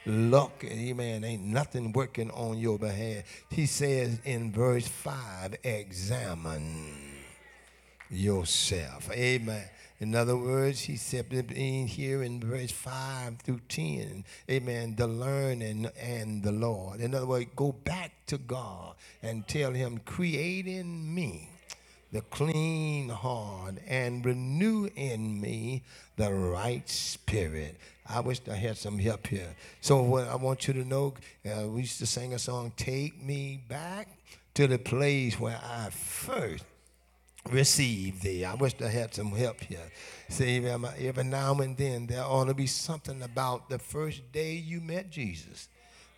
luck. 0.06 0.64
Amen. 0.64 1.24
Ain't 1.24 1.44
nothing 1.44 1.92
working 1.92 2.30
on 2.30 2.58
your 2.58 2.78
behalf. 2.78 3.24
He 3.50 3.66
says 3.66 4.20
in 4.24 4.52
verse 4.52 4.88
5, 4.88 5.56
examine 5.62 7.03
yourself. 8.14 9.10
Amen. 9.12 9.64
In 10.00 10.14
other 10.14 10.36
words, 10.36 10.82
he 10.82 10.96
simply 10.96 11.42
being 11.42 11.86
here 11.86 12.22
in 12.22 12.40
verse 12.40 12.72
5 12.72 13.38
through 13.38 13.60
10, 13.68 14.24
amen, 14.50 14.96
the 14.96 15.06
learning 15.06 15.88
and 16.00 16.42
the 16.42 16.52
Lord. 16.52 17.00
In 17.00 17.14
other 17.14 17.26
words, 17.26 17.46
go 17.54 17.72
back 17.72 18.12
to 18.26 18.36
God 18.36 18.96
and 19.22 19.46
tell 19.46 19.72
him, 19.72 19.98
create 20.04 20.66
in 20.66 21.14
me 21.14 21.48
the 22.12 22.20
clean 22.22 23.08
heart 23.08 23.74
and 23.88 24.24
renew 24.24 24.88
in 24.94 25.40
me 25.40 25.82
the 26.16 26.32
right 26.32 26.88
spirit. 26.88 27.76
I 28.06 28.20
wish 28.20 28.40
I 28.50 28.56
had 28.56 28.76
some 28.76 28.98
help 28.98 29.26
here. 29.26 29.54
So 29.80 30.02
what 30.02 30.28
I 30.28 30.36
want 30.36 30.68
you 30.68 30.74
to 30.74 30.84
know, 30.84 31.14
uh, 31.46 31.68
we 31.68 31.80
used 31.82 31.98
to 32.00 32.06
sing 32.06 32.34
a 32.34 32.38
song, 32.38 32.72
Take 32.76 33.22
Me 33.22 33.62
Back 33.68 34.08
to 34.54 34.66
the 34.66 34.78
place 34.78 35.40
where 35.40 35.58
I 35.64 35.90
first 35.90 36.64
receive 37.50 38.22
thee. 38.22 38.44
I 38.44 38.54
wish 38.54 38.74
I 38.80 38.88
had 38.88 39.14
some 39.14 39.32
help 39.32 39.60
here. 39.60 39.90
See, 40.28 40.64
every 40.66 41.24
now 41.24 41.54
and 41.60 41.76
then 41.76 42.06
there 42.06 42.24
ought 42.24 42.46
to 42.46 42.54
be 42.54 42.66
something 42.66 43.22
about 43.22 43.68
the 43.68 43.78
first 43.78 44.32
day 44.32 44.52
you 44.54 44.80
met 44.80 45.10
Jesus 45.10 45.68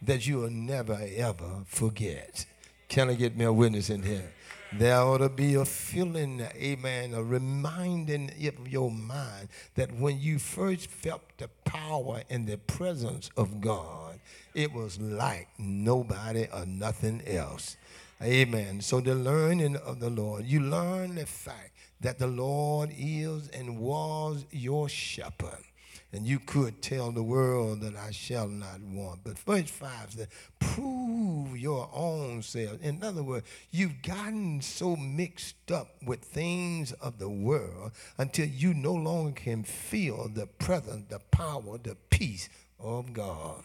that 0.03 0.27
you 0.27 0.39
will 0.39 0.51
never 0.51 0.99
ever 1.17 1.65
forget. 1.67 2.47
Can 2.89 3.11
I 3.11 3.15
get 3.15 3.37
me 3.37 3.45
a 3.45 3.53
witness 3.53 3.91
in 3.91 4.03
here? 4.03 4.33
There 4.73 4.97
ought 4.97 5.19
to 5.19 5.29
be 5.29 5.55
a 5.55 5.65
feeling, 5.65 6.41
amen, 6.55 7.15
a 7.15 7.23
reminding 7.23 8.31
of 8.47 8.69
your 8.69 8.91
mind 8.91 9.49
that 9.75 9.93
when 9.93 10.21
you 10.21 10.39
first 10.39 10.89
felt 10.89 11.23
the 11.39 11.49
power 11.65 12.23
and 12.29 12.47
the 12.47 12.59
presence 12.59 13.31
of 13.37 13.61
God, 13.61 14.19
it 14.55 14.73
was 14.73 15.01
like 15.01 15.49
nobody 15.59 16.49
or 16.53 16.67
nothing 16.67 17.23
else. 17.27 17.77
Amen. 18.23 18.81
So 18.81 19.01
the 19.01 19.15
learning 19.15 19.77
of 19.77 20.01
the 20.01 20.11
Lord, 20.11 20.47
you 20.47 20.61
learn 20.61 21.17
the 21.17 21.27
fact 21.27 21.73
that 22.01 22.19
the 22.19 22.27
Lord 22.27 22.91
is 22.97 23.49
and 23.49 23.79
was 23.79 24.47
your 24.51 24.89
shepherd. 24.89 25.65
And 26.13 26.25
you 26.25 26.39
could 26.39 26.81
tell 26.81 27.11
the 27.13 27.23
world 27.23 27.83
that 27.83 27.95
I 27.95 28.11
shall 28.11 28.49
not 28.49 28.81
want. 28.81 29.21
But 29.23 29.39
verse 29.39 29.69
5 29.69 30.13
says, 30.13 30.29
prove 30.59 31.59
your 31.59 31.91
own 31.93 32.43
self. 32.43 32.81
In 32.81 33.03
other 33.03 33.23
words, 33.23 33.47
you've 33.71 34.01
gotten 34.03 34.63
so 34.63 34.97
mixed 34.97 35.71
up 35.71 35.89
with 36.07 36.21
things 36.21 36.93
of 36.93 37.19
the 37.19 37.29
world 37.29 37.93
until 38.17 38.47
you 38.47 38.73
no 38.73 38.95
longer 38.95 39.33
can 39.33 39.63
feel 39.63 40.29
the 40.33 40.47
presence, 40.47 41.05
the 41.11 41.19
power, 41.31 41.77
the 41.83 41.97
peace 42.09 42.49
of 42.81 43.13
God. 43.13 43.63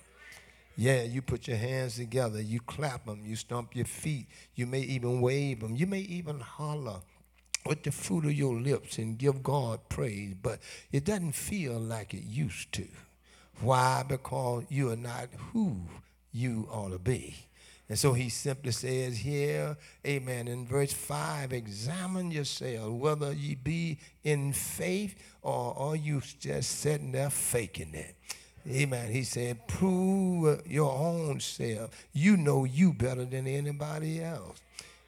Yeah, 0.78 1.04
you 1.04 1.22
put 1.22 1.48
your 1.48 1.58
hands 1.58 1.96
together, 1.96 2.42
you 2.42 2.60
clap 2.62 3.06
them, 3.06 3.22
you 3.26 3.36
stomp 3.36 3.76
your 3.76 3.86
feet, 3.86 4.28
you 4.56 4.66
may 4.66 4.82
even 4.82 5.22
wave 5.22 5.60
them, 5.60 5.76
you 5.76 5.86
may 5.86 6.00
even 6.00 6.40
holler 6.40 7.02
with 7.66 7.84
the 7.84 7.92
fruit 7.92 8.26
of 8.26 8.34
your 8.34 8.56
lips 8.56 8.98
and 8.98 9.18
give 9.18 9.44
God 9.44 9.80
praise, 9.90 10.34
but 10.42 10.60
it 10.92 11.06
doesn't 11.06 11.34
feel 11.34 11.80
like 11.80 12.14
it 12.14 12.24
used 12.24 12.72
to. 12.74 12.88
Why? 13.60 14.04
Because 14.08 14.64
you 14.70 14.90
are 14.92 14.96
not 14.96 15.30
who 15.52 15.82
you 16.32 16.68
ought 16.72 16.90
to 16.90 17.00
be. 17.00 17.36
And 17.88 18.00
so 18.00 18.14
he 18.14 18.30
simply 18.30 18.72
says 18.72 19.18
here, 19.18 19.76
amen, 20.08 20.48
in 20.48 20.66
verse 20.66 20.94
5, 20.94 21.52
examine 21.52 22.32
yourself 22.32 22.90
whether 22.94 23.34
you 23.34 23.58
be 23.58 24.00
in 24.24 24.54
faith 24.54 25.14
or 25.42 25.78
are 25.78 25.96
you 25.98 26.22
just 26.40 26.80
sitting 26.80 27.12
there 27.12 27.30
faking 27.30 27.94
it. 27.94 28.16
Amen. 28.70 29.12
He 29.12 29.24
said, 29.24 29.68
prove 29.68 30.66
your 30.68 30.92
own 30.92 31.40
self. 31.40 31.90
You 32.14 32.38
know 32.38 32.64
you 32.64 32.94
better 32.94 33.26
than 33.26 33.48
anybody 33.48 34.22
else. 34.22 34.62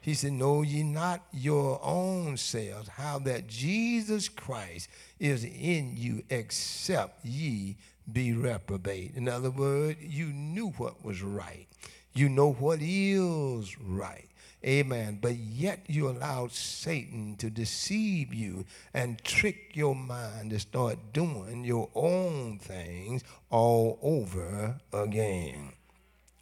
He 0.04 0.12
said, 0.12 0.32
Know 0.32 0.60
ye 0.60 0.82
not 0.82 1.22
your 1.32 1.80
own 1.82 2.36
selves, 2.36 2.88
how 2.88 3.20
that 3.20 3.46
Jesus 3.46 4.28
Christ 4.28 4.90
is 5.18 5.44
in 5.44 5.94
you, 5.96 6.22
except 6.28 7.24
ye 7.24 7.76
be 8.12 8.34
reprobate. 8.34 9.16
In 9.16 9.30
other 9.30 9.50
words, 9.50 9.98
you 10.02 10.26
knew 10.26 10.68
what 10.76 11.02
was 11.02 11.22
right. 11.22 11.66
You 12.12 12.28
know 12.28 12.52
what 12.52 12.80
is 12.82 13.80
right. 13.80 14.28
Amen. 14.64 15.18
But 15.20 15.36
yet 15.36 15.80
you 15.86 16.08
allowed 16.08 16.52
Satan 16.52 17.36
to 17.36 17.50
deceive 17.50 18.32
you 18.32 18.64
and 18.94 19.22
trick 19.22 19.72
your 19.74 19.94
mind 19.94 20.50
to 20.50 20.58
start 20.58 21.12
doing 21.12 21.64
your 21.64 21.90
own 21.94 22.58
things 22.58 23.22
all 23.50 23.98
over 24.02 24.76
again. 24.92 25.72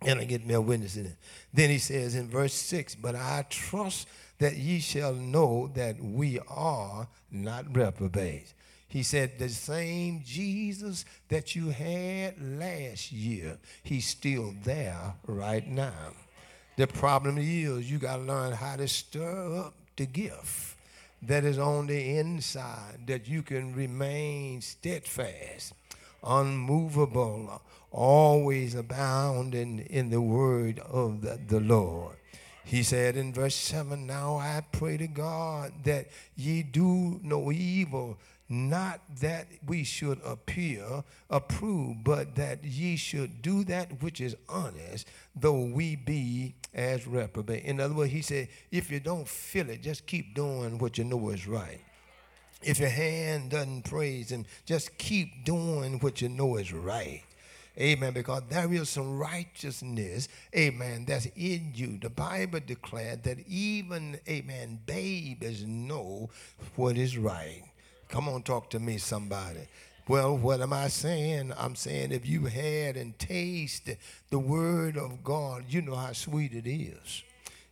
And 0.02 0.20
I 0.20 0.24
get 0.24 0.46
me 0.46 0.54
a 0.54 0.60
witness 0.60 0.96
in 0.96 1.06
it. 1.06 1.16
Then 1.52 1.70
he 1.70 1.78
says 1.78 2.14
in 2.14 2.28
verse 2.28 2.54
6, 2.54 2.96
But 2.96 3.16
I 3.16 3.44
trust 3.48 4.08
that 4.38 4.56
ye 4.56 4.80
shall 4.80 5.14
know 5.14 5.70
that 5.74 6.02
we 6.02 6.38
are 6.48 7.08
not 7.30 7.76
reprobates. 7.76 8.54
He 8.88 9.02
said, 9.02 9.38
The 9.38 9.48
same 9.48 10.22
Jesus 10.24 11.04
that 11.28 11.56
you 11.56 11.70
had 11.70 12.34
last 12.40 13.10
year, 13.10 13.58
he's 13.82 14.06
still 14.06 14.54
there 14.64 15.14
right 15.26 15.66
now. 15.66 16.12
The 16.76 16.86
problem 16.86 17.36
is 17.36 17.90
you 17.90 17.98
got 17.98 18.16
to 18.16 18.22
learn 18.22 18.52
how 18.52 18.76
to 18.76 18.88
stir 18.88 19.58
up 19.58 19.74
the 19.96 20.06
gift 20.06 20.76
that 21.20 21.44
is 21.44 21.58
on 21.58 21.86
the 21.86 22.16
inside 22.16 23.06
that 23.06 23.28
you 23.28 23.42
can 23.42 23.74
remain 23.74 24.62
steadfast, 24.62 25.74
unmovable, 26.24 27.60
always 27.90 28.74
abounding 28.74 29.80
in 29.90 30.08
the 30.08 30.22
word 30.22 30.78
of 30.78 31.20
the, 31.20 31.38
the 31.46 31.60
Lord. 31.60 32.16
He 32.64 32.82
said 32.82 33.16
in 33.16 33.34
verse 33.34 33.54
7 33.54 34.06
Now 34.06 34.36
I 34.38 34.62
pray 34.72 34.96
to 34.96 35.08
God 35.08 35.72
that 35.84 36.08
ye 36.36 36.62
do 36.62 37.20
no 37.22 37.52
evil 37.52 38.18
not 38.52 39.00
that 39.20 39.48
we 39.66 39.82
should 39.82 40.20
appear 40.22 41.04
approved, 41.30 42.04
but 42.04 42.34
that 42.34 42.62
ye 42.62 42.96
should 42.96 43.40
do 43.40 43.64
that 43.64 44.02
which 44.02 44.20
is 44.20 44.36
honest, 44.46 45.08
though 45.34 45.64
we 45.64 45.96
be 45.96 46.54
as 46.74 47.06
reprobate. 47.06 47.64
In 47.64 47.80
other 47.80 47.94
words, 47.94 48.12
he 48.12 48.22
said, 48.22 48.48
if 48.70 48.90
you 48.90 49.00
don't 49.00 49.28
feel 49.28 49.68
it, 49.70 49.82
just 49.82 50.06
keep 50.06 50.34
doing 50.34 50.78
what 50.78 50.98
you 50.98 51.04
know 51.04 51.30
is 51.30 51.46
right. 51.46 51.80
If 52.62 52.78
your 52.78 52.88
hand 52.88 53.50
doesn't 53.50 53.82
praise 53.82 54.30
and 54.32 54.46
just 54.64 54.96
keep 54.96 55.44
doing 55.44 55.98
what 55.98 56.20
you 56.22 56.28
know 56.28 56.56
is 56.56 56.72
right. 56.72 57.22
Amen. 57.78 58.12
Because 58.12 58.42
there 58.48 58.72
is 58.72 58.90
some 58.90 59.18
righteousness, 59.18 60.28
amen, 60.54 61.06
that's 61.06 61.26
in 61.36 61.72
you. 61.74 61.98
The 61.98 62.10
Bible 62.10 62.60
declared 62.64 63.22
that 63.24 63.38
even, 63.48 64.20
amen, 64.28 64.80
babies 64.86 65.64
know 65.64 66.30
what 66.76 66.96
is 66.96 67.16
right. 67.16 67.62
Come 68.08 68.28
on, 68.28 68.42
talk 68.42 68.68
to 68.70 68.78
me, 68.78 68.98
somebody. 68.98 69.66
Well, 70.08 70.36
what 70.36 70.60
am 70.60 70.72
I 70.72 70.88
saying? 70.88 71.52
I'm 71.56 71.76
saying 71.76 72.10
if 72.10 72.26
you 72.26 72.46
had 72.46 72.96
and 72.96 73.16
tasted 73.18 73.98
the 74.30 74.38
word 74.38 74.96
of 74.96 75.22
God, 75.22 75.64
you 75.68 75.80
know 75.80 75.94
how 75.94 76.12
sweet 76.12 76.52
it 76.52 76.68
is. 76.68 77.22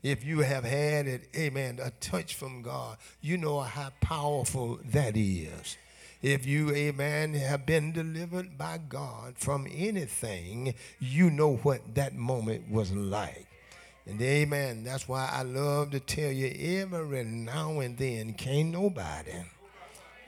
If 0.02 0.24
you 0.24 0.40
have 0.40 0.64
had 0.64 1.08
it, 1.08 1.28
amen, 1.36 1.80
a 1.82 1.90
touch 1.90 2.36
from 2.36 2.62
God, 2.62 2.98
you 3.20 3.36
know 3.36 3.60
how 3.60 3.90
powerful 4.00 4.78
that 4.92 5.16
is. 5.16 5.76
If 6.22 6.46
you, 6.46 6.70
amen, 6.70 7.34
have 7.34 7.66
been 7.66 7.92
delivered 7.92 8.56
by 8.56 8.78
God 8.78 9.34
from 9.36 9.66
anything, 9.70 10.74
you 11.00 11.30
know 11.30 11.56
what 11.56 11.94
that 11.96 12.14
moment 12.14 12.70
was 12.70 12.92
like. 12.92 13.46
And 14.06 14.22
amen, 14.22 14.84
that's 14.84 15.08
why 15.08 15.28
I 15.32 15.42
love 15.42 15.90
to 15.90 16.00
tell 16.00 16.30
you 16.30 16.82
every 16.82 17.24
now 17.24 17.80
and 17.80 17.98
then, 17.98 18.34
can't 18.34 18.70
nobody 18.70 19.32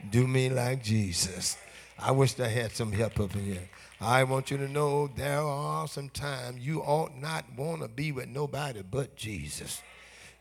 do 0.09 0.27
me 0.27 0.49
like 0.49 0.83
Jesus. 0.83 1.57
I 2.05 2.11
wish 2.11 2.37
I 2.37 2.49
had 2.49 2.73
some 2.73 2.91
help 2.91 3.17
up 3.21 3.33
in 3.33 3.45
here. 3.45 3.69
I 4.01 4.25
want 4.25 4.51
you 4.51 4.57
to 4.57 4.67
know 4.67 5.07
there 5.07 5.39
are 5.39 5.87
some 5.87 6.09
times 6.09 6.59
you 6.59 6.81
ought 6.81 7.17
not 7.17 7.45
want 7.55 7.81
to 7.81 7.87
be 7.87 8.11
with 8.11 8.27
nobody 8.27 8.81
but 8.81 9.15
Jesus. 9.15 9.81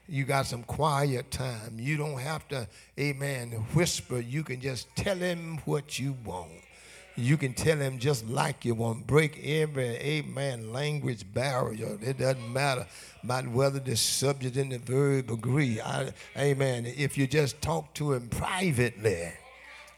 You 0.08 0.24
got 0.24 0.46
some 0.46 0.64
quiet 0.64 1.30
time. 1.30 1.76
You 1.76 1.96
don't 1.96 2.18
have 2.18 2.48
to, 2.48 2.66
amen, 2.98 3.52
whisper. 3.74 4.18
You 4.18 4.42
can 4.42 4.60
just 4.60 4.88
tell 4.96 5.16
him 5.16 5.58
what 5.64 6.00
you 6.00 6.16
want. 6.24 6.50
You 7.14 7.36
can 7.36 7.54
tell 7.54 7.78
him 7.78 8.00
just 8.00 8.26
like 8.26 8.64
you 8.64 8.74
want. 8.74 9.06
Break 9.06 9.38
every, 9.44 9.84
amen, 9.84 10.72
language 10.72 11.24
barrier. 11.32 11.96
It 12.02 12.18
doesn't 12.18 12.52
matter 12.52 12.88
about 13.22 13.46
whether 13.46 13.78
the 13.78 13.94
subject 13.94 14.56
and 14.56 14.72
the 14.72 14.78
verb 14.78 15.30
agree. 15.30 15.80
I, 15.80 16.10
amen. 16.36 16.86
If 16.86 17.16
you 17.16 17.28
just 17.28 17.62
talk 17.62 17.94
to 17.94 18.14
him 18.14 18.28
privately, 18.30 19.32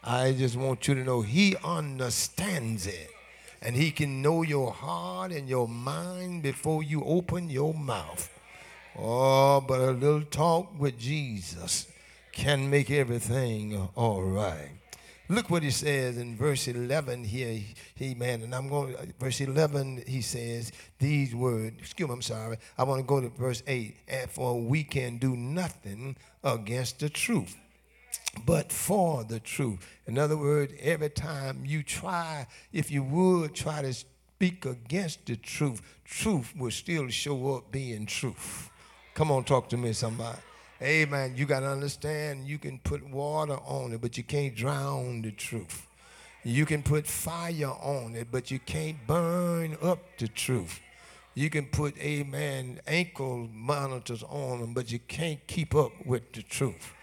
I 0.07 0.33
just 0.33 0.55
want 0.55 0.87
you 0.87 0.93
to 0.93 1.03
know 1.03 1.21
he 1.21 1.55
understands 1.63 2.85
it. 2.85 3.09
And 3.61 3.75
he 3.75 3.89
can 3.89 4.21
know 4.21 4.43
your 4.43 4.71
heart 4.71 5.31
and 5.31 5.49
your 5.49 5.67
mind 5.67 6.43
before 6.43 6.83
you 6.83 7.03
open 7.03 7.49
your 7.49 7.73
mouth. 7.73 8.29
Oh, 8.97 9.59
but 9.61 9.79
a 9.79 9.91
little 9.91 10.21
talk 10.21 10.79
with 10.79 10.99
Jesus 10.99 11.87
can 12.31 12.69
make 12.69 12.91
everything 12.91 13.89
all 13.95 14.21
right. 14.21 14.69
Look 15.27 15.49
what 15.49 15.63
he 15.63 15.71
says 15.71 16.17
in 16.17 16.37
verse 16.37 16.67
11 16.67 17.23
here. 17.23 17.59
He, 17.95 18.13
man, 18.13 18.43
and 18.43 18.53
I'm 18.53 18.69
going, 18.69 18.93
to, 18.93 19.07
verse 19.19 19.41
11, 19.41 20.03
he 20.05 20.21
says 20.21 20.71
these 20.99 21.33
words. 21.33 21.77
Excuse 21.79 22.07
me, 22.07 22.13
I'm 22.13 22.21
sorry. 22.21 22.57
I 22.77 22.83
want 22.83 23.01
to 23.01 23.07
go 23.07 23.19
to 23.19 23.29
verse 23.29 23.63
8. 23.65 23.97
And 24.07 24.29
for 24.29 24.61
we 24.61 24.83
can 24.83 25.17
do 25.17 25.35
nothing 25.35 26.15
against 26.43 26.99
the 26.99 27.09
truth, 27.09 27.55
but 28.45 28.71
for 28.71 29.23
the 29.23 29.39
truth. 29.39 29.79
In 30.07 30.17
other 30.17 30.37
words, 30.37 30.73
every 30.79 31.09
time 31.09 31.63
you 31.65 31.83
try, 31.83 32.47
if 32.73 32.91
you 32.91 33.03
would 33.03 33.55
try 33.55 33.81
to 33.81 33.93
speak 33.93 34.65
against 34.65 35.25
the 35.25 35.35
truth, 35.35 35.81
truth 36.03 36.53
will 36.57 36.71
still 36.71 37.07
show 37.09 37.55
up 37.55 37.71
being 37.71 38.05
truth. 38.05 38.69
Come 39.13 39.31
on, 39.31 39.43
talk 39.43 39.69
to 39.69 39.77
me, 39.77 39.93
somebody. 39.93 40.39
Amen. 40.81 41.35
You 41.37 41.45
got 41.45 41.61
to 41.61 41.67
understand 41.67 42.47
you 42.47 42.57
can 42.57 42.79
put 42.79 43.07
water 43.09 43.57
on 43.65 43.93
it, 43.93 44.01
but 44.01 44.17
you 44.17 44.23
can't 44.23 44.53
drown 44.53 45.21
the 45.21 45.31
truth. 45.31 45.87
You 46.43 46.65
can 46.65 46.83
put 46.83 47.07
fire 47.07 47.71
on 47.81 48.15
it, 48.15 48.27
but 48.29 48.51
you 48.51 48.59
can't 48.59 48.97
burn 49.07 49.77
up 49.81 49.99
the 50.17 50.27
truth. 50.27 50.81
You 51.33 51.49
can 51.49 51.65
put, 51.65 51.97
amen, 51.97 52.81
ankle 52.87 53.49
monitors 53.51 54.23
on 54.23 54.61
them, 54.61 54.73
but 54.73 54.91
you 54.91 54.99
can't 54.99 55.45
keep 55.47 55.73
up 55.73 55.91
with 56.05 56.31
the 56.33 56.41
truth. 56.41 56.93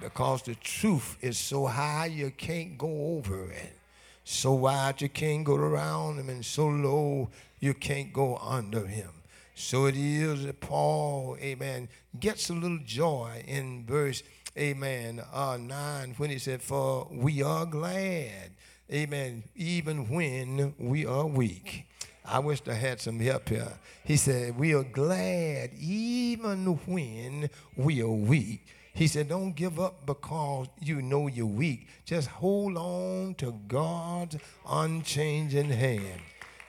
Because 0.00 0.42
the 0.42 0.54
truth 0.56 1.16
is 1.20 1.38
so 1.38 1.66
high 1.66 2.06
you 2.06 2.30
can't 2.30 2.76
go 2.76 3.16
over 3.16 3.50
it. 3.50 3.78
So 4.24 4.52
wide 4.52 5.00
you 5.00 5.08
can't 5.08 5.44
go 5.44 5.56
around 5.56 6.18
him, 6.18 6.28
and 6.28 6.44
so 6.44 6.66
low 6.68 7.28
you 7.60 7.74
can't 7.74 8.12
go 8.12 8.36
under 8.36 8.86
him. 8.86 9.10
So 9.54 9.86
it 9.86 9.96
is 9.96 10.44
that 10.44 10.60
Paul, 10.60 11.36
amen, 11.40 11.88
gets 12.18 12.48
a 12.48 12.54
little 12.54 12.80
joy 12.84 13.44
in 13.46 13.84
verse, 13.84 14.22
amen, 14.56 15.22
uh, 15.32 15.58
9 15.60 16.14
when 16.16 16.30
he 16.30 16.38
said, 16.38 16.62
For 16.62 17.06
we 17.10 17.42
are 17.42 17.66
glad, 17.66 18.52
amen, 18.90 19.44
even 19.54 20.08
when 20.08 20.74
we 20.78 21.04
are 21.04 21.26
weak. 21.26 21.86
I 22.24 22.38
wish 22.38 22.62
I 22.68 22.74
had 22.74 23.00
some 23.00 23.18
help 23.18 23.48
here. 23.48 23.72
He 24.04 24.16
said, 24.16 24.56
We 24.56 24.74
are 24.74 24.84
glad 24.84 25.70
even 25.74 26.66
when 26.86 27.50
we 27.76 28.00
are 28.00 28.08
weak. 28.08 28.64
He 28.94 29.06
said, 29.06 29.28
Don't 29.28 29.52
give 29.52 29.80
up 29.80 30.04
because 30.06 30.68
you 30.80 31.00
know 31.02 31.26
you're 31.26 31.46
weak. 31.46 31.88
Just 32.04 32.28
hold 32.28 32.76
on 32.76 33.34
to 33.36 33.52
God's 33.66 34.36
unchanging 34.68 35.70
hand. 35.70 36.20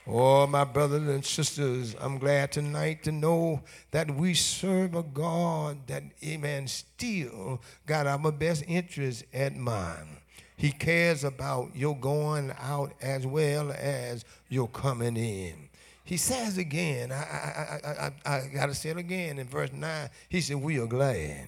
Oh, 0.06 0.46
my 0.48 0.66
brothers 0.66 1.08
and 1.08 1.24
sisters, 1.24 1.96
I'm 2.00 2.18
glad 2.18 2.52
tonight 2.52 3.04
to 3.04 3.12
know 3.14 3.62
that 3.92 4.12
we 4.12 4.34
serve 4.34 4.96
a 4.96 5.04
God 5.04 5.88
that, 5.88 6.04
amen, 6.22 6.68
still 6.68 7.62
got 7.86 8.06
our 8.06 8.32
best 8.32 8.66
interest 8.68 9.24
at 9.34 9.56
mind. 9.56 10.18
He 10.58 10.72
cares 10.72 11.24
about 11.24 11.74
your 11.74 11.98
going 11.98 12.54
out 12.60 12.94
as 13.02 13.26
well 13.26 13.72
as 13.72 14.26
your 14.50 14.68
coming 14.68 15.16
in. 15.16 15.70
He 16.04 16.18
says 16.18 16.58
again, 16.58 17.14
I, 17.14 17.16
I, 17.16 17.80
I, 17.88 18.12
I, 18.26 18.36
I 18.36 18.48
got 18.48 18.66
to 18.66 18.76
say 18.76 18.90
it 18.90 18.98
again 18.98 19.40
in 19.40 19.48
verse 19.48 19.72
9. 19.72 20.10
He 20.28 20.42
said, 20.42 20.58
We 20.58 20.80
are 20.80 20.86
glad. 20.86 21.48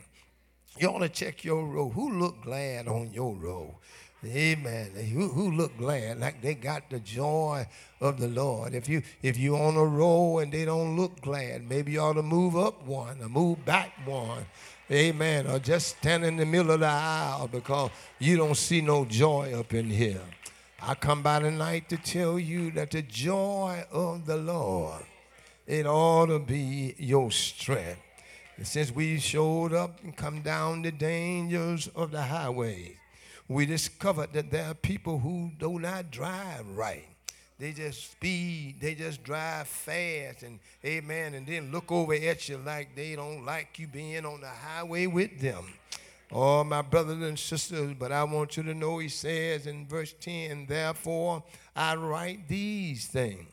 You 0.78 0.90
ought 0.90 1.00
to 1.00 1.10
check 1.10 1.44
your 1.44 1.66
row. 1.66 1.90
Who 1.90 2.20
look 2.20 2.42
glad 2.44 2.88
on 2.88 3.14
your 3.14 3.34
row? 3.36 3.76
Amen. 4.26 4.92
Who, 5.14 5.28
who 5.28 5.52
look 5.52 5.78
glad, 5.78 6.20
like 6.20 6.42
they 6.42 6.56
got 6.56 6.90
the 6.90 7.00
joy 7.00 7.68
of 8.02 8.20
the 8.20 8.28
Lord. 8.28 8.74
If 8.74 8.90
you 8.90 9.04
if 9.22 9.38
you 9.38 9.56
on 9.56 9.76
a 9.76 9.86
roll 9.86 10.40
and 10.40 10.52
they 10.52 10.66
don't 10.66 10.96
look 10.96 11.22
glad, 11.22 11.70
maybe 11.70 11.94
you 11.94 12.00
ought 12.00 12.14
to 12.14 12.24
move 12.24 12.58
up 12.58 12.86
one 12.86 13.22
or 13.22 13.30
move 13.30 13.64
back 13.66 13.92
one. 14.06 14.46
Amen. 14.92 15.48
Or 15.48 15.60
just 15.60 15.98
stand 15.98 16.26
in 16.26 16.38
the 16.38 16.46
middle 16.46 16.72
of 16.72 16.80
the 16.80 16.88
aisle 16.88 17.48
because 17.48 17.92
you 18.20 18.38
don't 18.38 18.58
see 18.58 18.82
no 18.82 19.06
joy 19.06 19.54
up 19.54 19.74
in 19.74 19.90
here. 19.90 20.22
I 20.82 20.96
come 20.96 21.24
by 21.24 21.40
tonight 21.40 21.90
to 21.90 21.98
tell 21.98 22.38
you 22.38 22.72
that 22.72 22.92
the 22.92 23.02
joy 23.02 23.86
of 23.92 24.26
the 24.26 24.38
Lord, 24.38 25.04
it 25.66 25.86
ought 25.86 26.28
to 26.28 26.40
be 26.40 26.96
your 26.98 27.32
strength. 27.32 28.05
And 28.58 28.66
since 28.66 28.92
we 28.92 29.20
showed 29.20 29.74
up 29.74 30.02
and 30.04 30.16
come 30.16 30.42
down 30.42 30.82
the 30.82 30.92
dangers 30.92 31.88
of 31.96 32.12
the 32.12 32.22
highway, 32.22 32.98
we 33.48 33.66
discovered 33.66 34.34
that 34.34 34.50
there 34.50 34.66
are 34.66 34.74
people 34.74 35.20
who 35.20 35.52
do 35.60 35.80
not 35.80 36.10
drive 36.12 36.68
right. 36.70 37.06
They 37.58 37.72
just 37.72 38.12
speed, 38.12 38.76
they 38.82 38.96
just 38.96 39.24
drive 39.24 39.68
fast, 39.68 40.44
and 40.44 40.60
amen, 40.84 41.36
and 41.36 41.48
then 41.48 41.72
look 41.72 41.90
over 41.92 42.14
at 42.14 42.50
you 42.50 42.58
like 42.58 42.96
they 42.96 43.16
don't 43.16 43.46
like 43.46 43.80
you 43.80 43.88
being 43.88 44.26
on 44.26 44.42
the 44.42 44.48
highway 44.48 45.08
with 45.08 45.40
them. 45.40 45.66
Oh, 46.32 46.64
my 46.64 46.82
brothers 46.82 47.22
and 47.22 47.40
sisters, 47.40 47.94
but 47.98 48.12
I 48.12 48.24
want 48.26 48.58
you 48.58 48.64
to 48.64 48.74
know 48.74 48.98
he 48.98 49.08
says 49.10 49.68
in 49.68 49.88
verse 49.88 50.14
10, 50.20 50.66
therefore 50.68 51.44
I 51.76 51.96
write 51.96 52.48
these 52.48 53.08
things. 53.08 53.46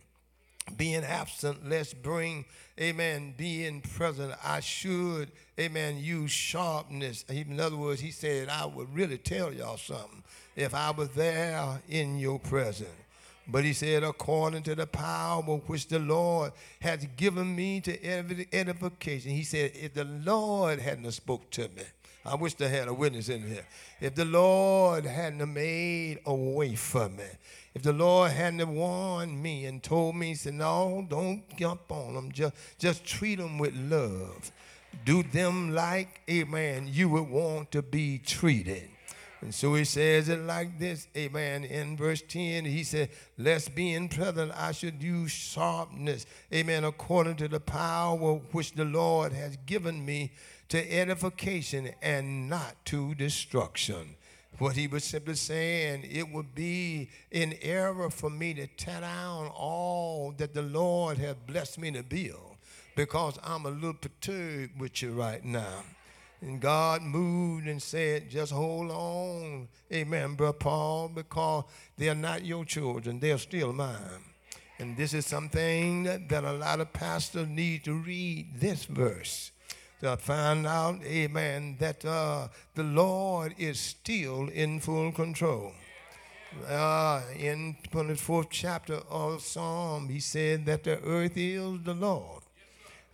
Being 0.77 1.05
absent, 1.05 1.69
let's 1.69 1.93
bring 1.93 2.45
amen, 2.81 3.35
being 3.37 3.81
present, 3.81 4.35
I 4.43 4.61
should, 4.61 5.31
amen, 5.59 5.99
use 5.99 6.31
sharpness. 6.31 7.25
In 7.29 7.61
other 7.61 7.77
words, 7.77 8.01
he 8.01 8.11
said, 8.11 8.49
I 8.49 8.67
would 8.67 8.95
really 8.95 9.19
tell 9.19 9.53
y'all 9.53 9.77
something 9.77 10.23
if 10.57 10.75
I 10.75 10.91
was 10.91 11.11
there 11.11 11.81
in 11.89 12.19
your 12.19 12.39
presence. 12.39 12.89
But 13.49 13.65
he 13.65 13.73
said, 13.73 14.05
according 14.05 14.63
to 14.65 14.75
the 14.75 14.87
power 14.87 15.43
which 15.43 15.89
the 15.89 15.99
Lord 15.99 16.53
has 16.81 17.05
given 17.17 17.55
me 17.57 17.81
to 17.81 18.05
edification. 18.55 19.33
He 19.33 19.43
said, 19.43 19.73
if 19.75 19.95
the 19.95 20.05
Lord 20.05 20.79
hadn't 20.79 21.11
spoke 21.11 21.51
to 21.51 21.63
me, 21.63 21.83
I 22.25 22.37
wish 22.37 22.55
they 22.55 22.69
had 22.69 22.89
a 22.89 22.95
witness 22.95 23.29
in 23.29 23.47
here. 23.47 23.67
If 24.01 24.15
the 24.15 24.25
Lord 24.25 25.05
hadn't 25.05 25.53
made 25.53 26.21
a 26.25 26.35
way 26.35 26.77
for 26.77 27.09
me, 27.09 27.25
if 27.75 27.83
the 27.83 27.93
Lord 27.93 28.31
hadn't 28.31 28.75
warned 28.75 29.43
me 29.43 29.65
and 29.65 29.83
told 29.83 30.15
me, 30.15 30.29
he 30.29 30.35
said, 30.35 30.55
no, 30.55 31.05
don't 31.09 31.43
jump 31.57 31.91
on 31.91 32.15
them. 32.15 32.31
Just, 32.31 32.55
just 32.79 33.05
treat 33.05 33.37
them 33.37 33.59
with 33.59 33.75
love. 33.75 34.53
Do 35.05 35.23
them 35.23 35.75
like, 35.75 36.21
amen, 36.31 36.89
you 36.93 37.09
would 37.09 37.29
want 37.29 37.73
to 37.73 37.83
be 37.83 38.19
treated. 38.19 38.89
And 39.41 39.53
so 39.53 39.75
he 39.75 39.85
says 39.85 40.29
it 40.29 40.39
like 40.39 40.79
this, 40.79 41.09
amen. 41.17 41.65
In 41.65 41.97
verse 41.97 42.23
10, 42.23 42.65
he 42.65 42.85
said, 42.85 43.09
Lest 43.37 43.75
being 43.75 44.09
present, 44.09 44.53
I 44.55 44.71
should 44.71 45.03
use 45.03 45.33
sharpness, 45.33 46.27
amen, 46.55 46.85
according 46.85 47.37
to 47.37 47.49
the 47.49 47.59
power 47.59 48.35
which 48.53 48.73
the 48.75 48.85
Lord 48.85 49.33
has 49.33 49.57
given 49.67 50.05
me 50.05 50.31
to 50.73 50.91
edification 50.91 51.91
and 52.01 52.49
not 52.49 52.75
to 52.87 53.15
destruction. 53.17 54.17
What 54.57 54.75
he 54.75 54.87
was 54.87 55.05
simply 55.05 55.35
saying, 55.35 56.09
it 56.11 56.27
would 56.33 56.55
be 56.55 57.11
an 57.31 57.53
error 57.61 58.09
for 58.09 58.31
me 58.31 58.55
to 58.55 58.67
tear 58.69 59.03
down 59.03 59.49
all 59.49 60.33
that 60.39 60.55
the 60.55 60.63
Lord 60.63 61.19
has 61.19 61.37
blessed 61.47 61.79
me 61.79 61.91
to 61.91 62.03
build 62.03 62.57
because 62.97 63.39
I'm 63.45 63.67
a 63.67 63.71
little 63.71 63.93
perturbed 63.93 64.81
with 64.81 65.03
you 65.03 65.13
right 65.13 65.45
now. 65.45 65.83
And 66.41 66.59
God 66.59 67.03
moved 67.03 67.67
and 67.67 67.83
said, 67.83 68.31
just 68.31 68.51
hold 68.51 68.91
on, 68.91 69.69
amen, 69.93 70.37
brother 70.37 70.55
Paul, 70.55 71.09
because 71.09 71.65
they're 71.99 72.15
not 72.15 72.47
your 72.47 72.65
children, 72.65 73.21
they're 73.21 73.37
still 73.37 73.75
mine. 73.75 74.25
And 74.79 74.97
this 74.97 75.13
is 75.13 75.27
something 75.27 76.05
that 76.05 76.45
a 76.45 76.53
lot 76.55 76.81
of 76.81 76.95
pastors 76.95 77.47
need 77.47 77.85
to 77.85 77.93
read 77.93 78.59
this 78.59 78.87
verse 78.87 79.52
to 80.03 80.17
find 80.17 80.67
out, 80.67 81.01
amen, 81.05 81.77
that 81.79 82.05
uh, 82.05 82.49
the 82.75 82.83
Lord 82.83 83.55
is 83.57 83.79
still 83.79 84.49
in 84.49 84.81
full 84.81 85.13
control. 85.13 85.73
Uh, 86.69 87.23
in 87.39 87.77
the 87.83 87.89
24th 87.89 88.49
chapter 88.51 89.01
of 89.09 89.41
Psalm, 89.41 90.09
he 90.09 90.19
said 90.19 90.67
that 90.67 90.83
the 90.83 91.01
earth 91.03 91.37
is 91.37 91.83
the 91.85 91.95
Lord 91.95 92.43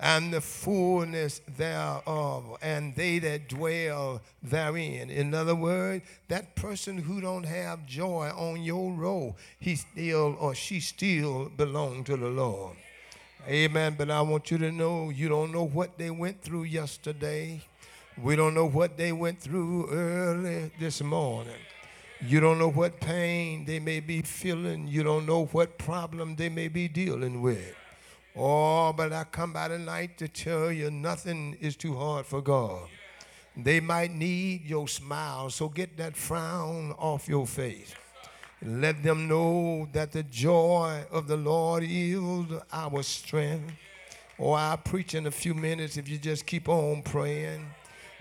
and 0.01 0.33
the 0.33 0.41
fullness 0.41 1.41
thereof, 1.57 2.57
and 2.63 2.95
they 2.95 3.19
that 3.19 3.49
dwell 3.49 4.23
therein. 4.43 5.11
In 5.11 5.35
other 5.35 5.55
words, 5.55 6.05
that 6.29 6.55
person 6.55 6.97
who 6.97 7.21
don't 7.21 7.45
have 7.45 7.85
joy 7.85 8.31
on 8.35 8.63
your 8.63 8.93
row, 8.93 9.37
he 9.59 9.77
still 9.77 10.37
or 10.41 10.55
she 10.55 10.81
still 10.81 11.51
belong 11.51 12.05
to 12.05 12.17
the 12.17 12.29
Lord. 12.29 12.77
Amen. 13.47 13.95
But 13.97 14.11
I 14.11 14.21
want 14.21 14.51
you 14.51 14.59
to 14.59 14.73
know 14.73 15.11
you 15.11 15.29
don't 15.29 15.53
know 15.53 15.65
what 15.65 15.97
they 15.99 16.11
went 16.11 16.43
through 16.43 16.65
yesterday. 16.65 17.63
We 18.21 18.35
don't 18.37 18.55
know 18.55 18.67
what 18.67 18.97
they 18.97 19.13
went 19.13 19.41
through 19.41 19.91
early 19.91 20.71
this 20.81 21.03
morning. 21.03 21.55
You 22.21 22.41
don't 22.41 22.59
know 22.59 22.71
what 22.71 23.01
pain 23.01 23.65
they 23.65 23.79
may 23.79 24.01
be 24.01 24.23
feeling. 24.23 24.89
You 24.89 25.05
don't 25.05 25.25
know 25.25 25.47
what 25.47 25.79
problem 25.79 26.35
they 26.35 26.49
may 26.49 26.67
be 26.67 26.89
dealing 26.89 27.41
with. 27.43 27.77
Oh, 28.35 28.93
but 28.93 29.13
I 29.13 29.25
come 29.25 29.53
by 29.53 29.69
tonight 29.69 30.19
to 30.19 30.29
tell 30.29 30.73
you 30.73 30.91
nothing 30.91 31.57
is 31.61 31.77
too 31.77 31.97
hard 31.97 32.27
for 32.27 32.43
God. 32.43 32.89
They 33.57 33.81
might 33.81 34.13
need 34.13 34.65
your 34.65 34.87
smile, 34.89 35.51
so 35.51 35.69
get 35.69 35.97
that 35.97 36.17
frown 36.17 36.93
off 36.93 37.29
your 37.29 37.47
face. 37.47 37.95
Let 38.65 39.05
them 39.05 39.29
know 39.29 39.89
that 39.93 40.11
the 40.11 40.25
joy 40.25 41.05
of 41.13 41.29
the 41.29 41.37
Lord 41.37 41.85
is 41.87 42.45
our 42.73 43.03
strength. 43.05 43.73
Or 44.37 44.57
oh, 44.57 44.61
I'll 44.61 44.77
preach 44.77 45.15
in 45.15 45.27
a 45.27 45.31
few 45.31 45.55
minutes 45.55 45.97
if 45.97 46.09
you 46.09 46.19
just 46.19 46.47
keep 46.47 46.69
on 46.69 47.03
praying. 47.03 47.67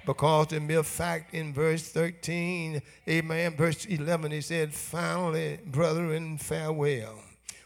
Because 0.05 0.47
the 0.47 0.59
mere 0.59 0.83
fact 0.83 1.33
in 1.33 1.53
verse 1.53 1.89
13, 1.89 2.81
amen, 3.09 3.55
verse 3.57 3.85
11, 3.85 4.31
he 4.31 4.41
said, 4.41 4.73
Finally, 4.73 5.59
brethren, 5.65 6.37
farewell. 6.37 7.19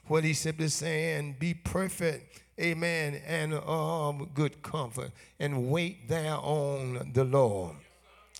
What 0.07 0.23
he's 0.23 0.39
simply 0.39 0.69
saying, 0.69 1.35
be 1.39 1.53
perfect, 1.53 2.41
amen, 2.59 3.21
and 3.27 3.53
of 3.53 4.33
good 4.33 4.61
comfort, 4.63 5.11
and 5.39 5.69
wait 5.69 6.09
there 6.09 6.35
on 6.35 7.11
the 7.13 7.23
Lord. 7.23 7.75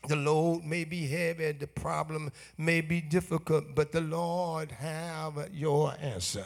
The 0.08 0.16
load 0.16 0.64
may 0.64 0.84
be 0.84 1.08
heavy, 1.08 1.52
the 1.52 1.68
problem 1.68 2.32
may 2.58 2.82
be 2.82 3.02
difficult, 3.02 3.76
but 3.76 3.92
the 3.92 4.02
Lord 4.02 4.72
have 4.72 5.50
your 5.54 5.94
answer. 6.02 6.46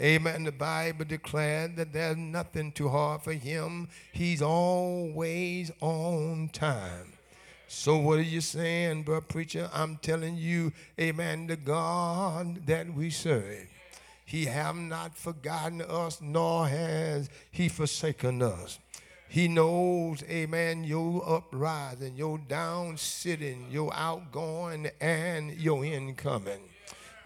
Amen. 0.00 0.44
The 0.44 0.52
Bible 0.52 1.04
declared 1.04 1.76
that 1.76 1.92
there's 1.92 2.16
nothing 2.16 2.72
too 2.72 2.88
hard 2.88 3.22
for 3.22 3.32
him. 3.32 3.88
He's 4.12 4.42
always 4.42 5.70
on 5.80 6.50
time. 6.52 7.12
So 7.68 7.96
what 7.96 8.18
are 8.18 8.22
you 8.22 8.40
saying, 8.40 9.04
bro 9.04 9.20
preacher? 9.20 9.70
I'm 9.72 9.96
telling 9.96 10.36
you, 10.36 10.72
amen, 11.00 11.46
the 11.46 11.56
God 11.56 12.66
that 12.66 12.92
we 12.92 13.10
serve. 13.10 13.66
He 14.24 14.46
have 14.46 14.76
not 14.76 15.16
forgotten 15.16 15.82
us, 15.82 16.20
nor 16.20 16.68
has 16.68 17.30
he 17.50 17.68
forsaken 17.68 18.42
us. 18.42 18.78
He 19.34 19.48
knows, 19.48 20.22
amen, 20.30 20.84
your 20.84 21.28
uprising, 21.28 22.14
your 22.14 22.38
down 22.38 22.96
sitting, 22.96 23.66
your 23.68 23.92
outgoing, 23.92 24.88
and 25.00 25.50
your 25.58 25.84
incoming. 25.84 26.60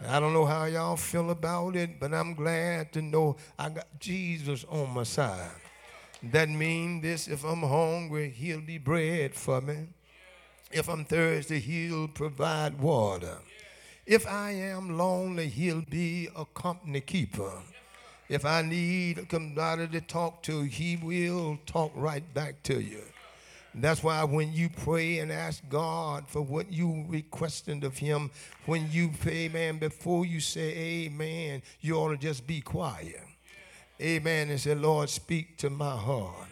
I 0.09 0.19
don't 0.19 0.33
know 0.33 0.47
how 0.47 0.65
y'all 0.65 0.97
feel 0.97 1.29
about 1.29 1.77
it, 1.77 2.01
but 2.01 2.15
I'm 2.15 2.33
glad 2.33 2.95
to 2.95 3.03
know 3.03 3.37
I 3.59 3.69
got 3.69 4.01
Jesus 4.01 4.65
on 4.71 4.89
my 4.95 5.03
side. 5.03 5.51
That 6.23 6.49
means 6.49 7.03
this 7.03 7.29
if 7.29 7.45
I'm 7.45 7.61
hungry, 7.61 8.31
he'll 8.31 8.63
be 8.63 8.79
bread 8.79 9.35
for 9.35 9.61
me. 9.61 9.89
If 10.73 10.89
I'm 10.89 11.05
thirsty, 11.05 11.61
he'll 11.61 12.09
provide 12.09 12.81
water. 12.81 13.37
If 14.07 14.27
I 14.27 14.53
am 14.53 14.97
lonely, 14.97 15.49
he'll 15.49 15.83
be 15.83 16.31
a 16.35 16.47
company 16.47 17.03
keeper. 17.03 17.53
If 18.29 18.45
I 18.45 18.63
need 18.63 19.19
a 19.19 19.27
somebody 19.31 19.89
to 19.89 20.01
talk 20.03 20.43
to, 20.45 20.63
he 20.63 20.97
will 20.97 21.59
talk 21.65 21.93
right 21.95 22.23
back 22.35 22.63
to 22.65 22.81
you. 22.81 23.03
That's 23.75 24.03
why 24.03 24.25
when 24.25 24.53
you 24.53 24.69
pray 24.69 25.19
and 25.19 25.31
ask 25.31 25.63
God 25.69 26.25
for 26.29 26.43
what 26.43 26.73
you 26.73 27.05
requested 27.09 27.85
of 27.85 27.97
him, 27.97 28.31
when 28.67 28.91
you 28.91 29.11
pray, 29.21 29.47
amen, 29.47 29.79
before 29.79 30.27
you 30.27 30.41
say 30.41 30.77
amen, 31.07 31.63
you 31.81 31.95
ought 31.95 32.11
to 32.11 32.17
just 32.17 32.47
be 32.47 32.61
quiet. 32.61 33.21
Amen. 34.01 34.51
And 34.51 34.61
say, 34.61 34.75
Lord, 34.75 35.09
speak 35.09 35.57
to 35.59 35.71
my 35.71 35.97
heart. 35.97 36.49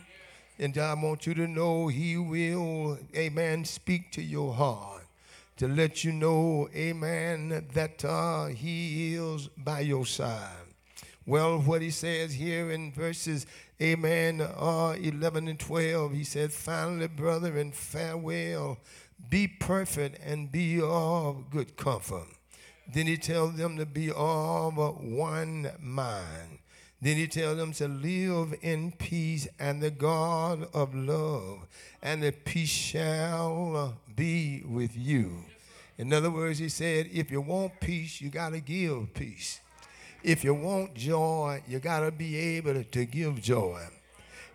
And 0.59 0.77
I 0.79 0.95
want 0.95 1.27
you 1.27 1.35
to 1.35 1.47
know 1.47 1.89
he 1.89 2.17
will, 2.17 2.99
amen, 3.15 3.65
speak 3.65 4.11
to 4.13 4.23
your 4.23 4.55
heart 4.55 5.03
to 5.59 5.69
let 5.69 6.05
you 6.05 6.13
know, 6.13 6.69
amen, 6.75 7.67
that 7.73 8.05
uh, 8.05 8.47
he 8.47 9.15
is 9.15 9.49
by 9.57 9.81
your 9.81 10.05
side. 10.05 10.66
Well, 11.27 11.59
what 11.59 11.83
he 11.83 11.91
says 11.91 12.35
here 12.35 12.71
in 12.71 12.93
verses, 12.93 13.47
amen, 13.83 14.41
uh, 14.41 14.95
11 14.99 15.49
and 15.49 15.59
12, 15.59 16.13
he 16.13 16.25
said, 16.25 16.53
Finally, 16.53 17.09
brother, 17.09 17.59
and 17.59 17.75
farewell. 17.75 18.79
Be 19.29 19.49
perfect 19.49 20.21
and 20.25 20.53
be 20.53 20.81
of 20.81 21.51
good 21.51 21.77
comfort. 21.77 22.29
Then 22.93 23.07
he 23.07 23.17
tells 23.17 23.57
them 23.57 23.77
to 23.79 23.87
be 23.87 24.13
of 24.15 24.77
one 24.77 25.73
mind. 25.81 26.59
Then 27.03 27.17
he 27.17 27.27
tells 27.27 27.57
them 27.59 27.73
to 27.73 27.89
live 27.89 28.55
in 28.63 28.93
peace, 28.93 29.49
and 29.59 29.83
the 29.83 29.91
God 29.91 30.69
of 30.73 30.95
love 30.95 31.67
and 32.03 32.23
the 32.23 32.31
peace 32.31 32.69
shall 32.69 33.97
be 34.15 34.63
with 34.65 34.97
you. 34.97 35.45
In 35.99 36.13
other 36.13 36.31
words, 36.31 36.59
he 36.59 36.69
said, 36.69 37.09
if 37.13 37.31
you 37.31 37.41
want 37.41 37.81
peace, 37.81 38.21
you 38.21 38.31
got 38.31 38.51
to 38.51 38.61
give 38.61 39.13
peace. 39.13 39.61
If 40.27 40.43
you 40.43 40.55
want 40.55 40.95
joy, 40.95 41.63
you 41.69 41.79
got 41.79 42.01
to 42.01 42.11
be 42.11 42.37
able 42.37 42.83
to 42.83 43.05
give 43.05 43.41
joy. 43.41 43.81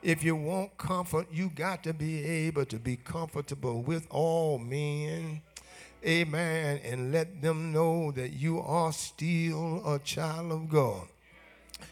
If 0.04 0.22
you 0.22 0.36
want 0.36 0.78
comfort, 0.78 1.28
you 1.32 1.50
got 1.50 1.82
to 1.84 1.94
be 1.94 2.26
able 2.26 2.66
to 2.66 2.78
be 2.78 2.98
comfortable 2.98 3.82
with 3.82 4.06
all 4.10 4.60
men. 4.60 5.42
Amen. 6.06 6.82
And 6.84 7.14
let 7.14 7.42
them 7.42 7.72
know 7.72 8.12
that 8.12 8.34
you 8.34 8.60
are 8.60 8.92
still 8.92 9.82
a 9.90 9.98
child 10.00 10.52
of 10.52 10.68
God. 10.68 11.08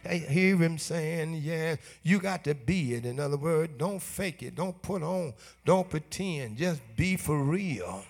I 0.04 0.16
hear 0.16 0.58
him 0.58 0.78
saying, 0.78 1.36
yeah, 1.42 1.78
you 2.04 2.20
got 2.20 2.44
to 2.44 2.56
be 2.56 2.96
it. 2.96 3.06
In 3.06 3.18
other 3.18 3.38
words, 3.38 3.72
don't 3.78 4.02
fake 4.02 4.44
it. 4.44 4.56
Don't 4.56 4.82
put 4.82 5.04
on. 5.04 5.34
Don't 5.64 5.90
pretend. 5.90 6.58
Just 6.58 6.82
be 6.98 7.16
for 7.16 7.42
real. 7.42 8.04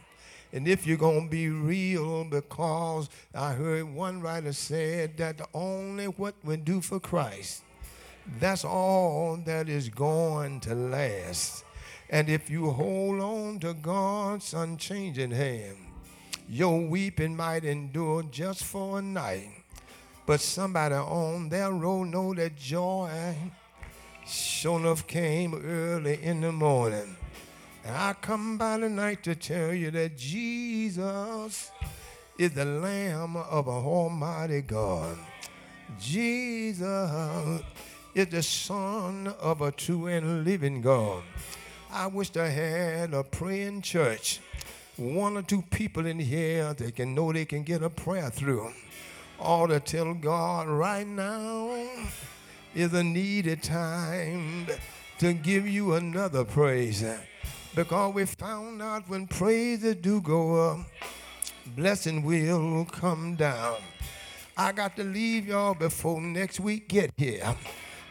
And 0.51 0.67
if 0.67 0.87
you're 0.87 0.97
going 0.97 1.25
to 1.25 1.29
be 1.29 1.49
real, 1.49 2.23
because 2.23 3.09
I 3.35 3.53
heard 3.53 3.93
one 3.93 4.21
writer 4.21 4.53
said 4.53 5.17
that 5.17 5.41
only 5.53 6.05
what 6.05 6.35
we 6.43 6.57
do 6.57 6.81
for 6.81 6.99
Christ, 6.99 7.63
that's 8.39 8.65
all 8.65 9.37
that 9.45 9.69
is 9.69 9.89
going 9.89 10.59
to 10.61 10.75
last. 10.75 11.63
And 12.09 12.29
if 12.29 12.49
you 12.49 12.71
hold 12.71 13.19
on 13.19 13.59
to 13.59 13.73
God's 13.75 14.53
unchanging 14.53 15.31
hand, 15.31 15.77
your 16.47 16.81
weeping 16.81 17.35
might 17.35 17.63
endure 17.63 18.23
just 18.23 18.63
for 18.63 18.99
a 18.99 19.01
night. 19.01 19.51
But 20.25 20.41
somebody 20.41 20.95
on 20.95 21.49
their 21.49 21.71
road 21.71 22.05
know 22.05 22.33
that 22.33 22.55
joy 22.55 23.35
sure 24.25 24.79
enough 24.79 25.07
came 25.07 25.55
early 25.55 26.21
in 26.21 26.41
the 26.41 26.51
morning. 26.51 27.15
I 27.91 28.13
come 28.21 28.57
by 28.57 28.77
tonight 28.77 29.23
to 29.23 29.33
tell 29.33 29.73
you 29.73 29.89
that 29.91 30.15
Jesus 30.15 31.71
is 32.37 32.51
the 32.51 32.65
Lamb 32.65 33.35
of 33.35 33.67
a 33.67 33.71
Almighty 33.71 34.61
God. 34.61 35.17
Jesus 35.99 37.61
is 38.13 38.27
the 38.27 38.43
Son 38.43 39.33
of 39.41 39.61
a 39.61 39.71
true 39.71 40.05
and 40.05 40.45
living 40.45 40.81
God. 40.81 41.23
I 41.91 42.05
wish 42.07 42.35
I 42.37 42.49
had 42.49 43.13
a 43.15 43.23
praying 43.23 43.81
church. 43.81 44.39
One 44.97 45.37
or 45.37 45.41
two 45.41 45.63
people 45.63 46.05
in 46.05 46.19
here 46.19 46.73
that 46.75 46.95
can 46.95 47.15
know 47.15 47.33
they 47.33 47.45
can 47.45 47.63
get 47.63 47.81
a 47.81 47.89
prayer 47.89 48.29
through. 48.29 48.71
Or 49.39 49.67
to 49.67 49.79
tell 49.79 50.13
God 50.13 50.67
right 50.67 51.07
now 51.07 51.87
is 52.75 52.93
a 52.93 53.03
needed 53.03 53.63
time 53.63 54.67
to 55.17 55.33
give 55.33 55.67
you 55.67 55.95
another 55.95 56.45
praise. 56.45 57.03
Because 57.75 58.13
we 58.13 58.25
found 58.25 58.81
out 58.81 59.07
when 59.07 59.27
praises 59.27 59.95
do 59.95 60.21
go 60.21 60.71
up, 60.71 60.79
blessing 61.75 62.23
will 62.23 62.85
come 62.85 63.35
down. 63.35 63.77
I 64.57 64.71
got 64.71 64.95
to 64.97 65.03
leave 65.03 65.47
y'all 65.47 65.75
before 65.75 66.19
next 66.19 66.59
week 66.59 66.89
get 66.89 67.11
here 67.15 67.55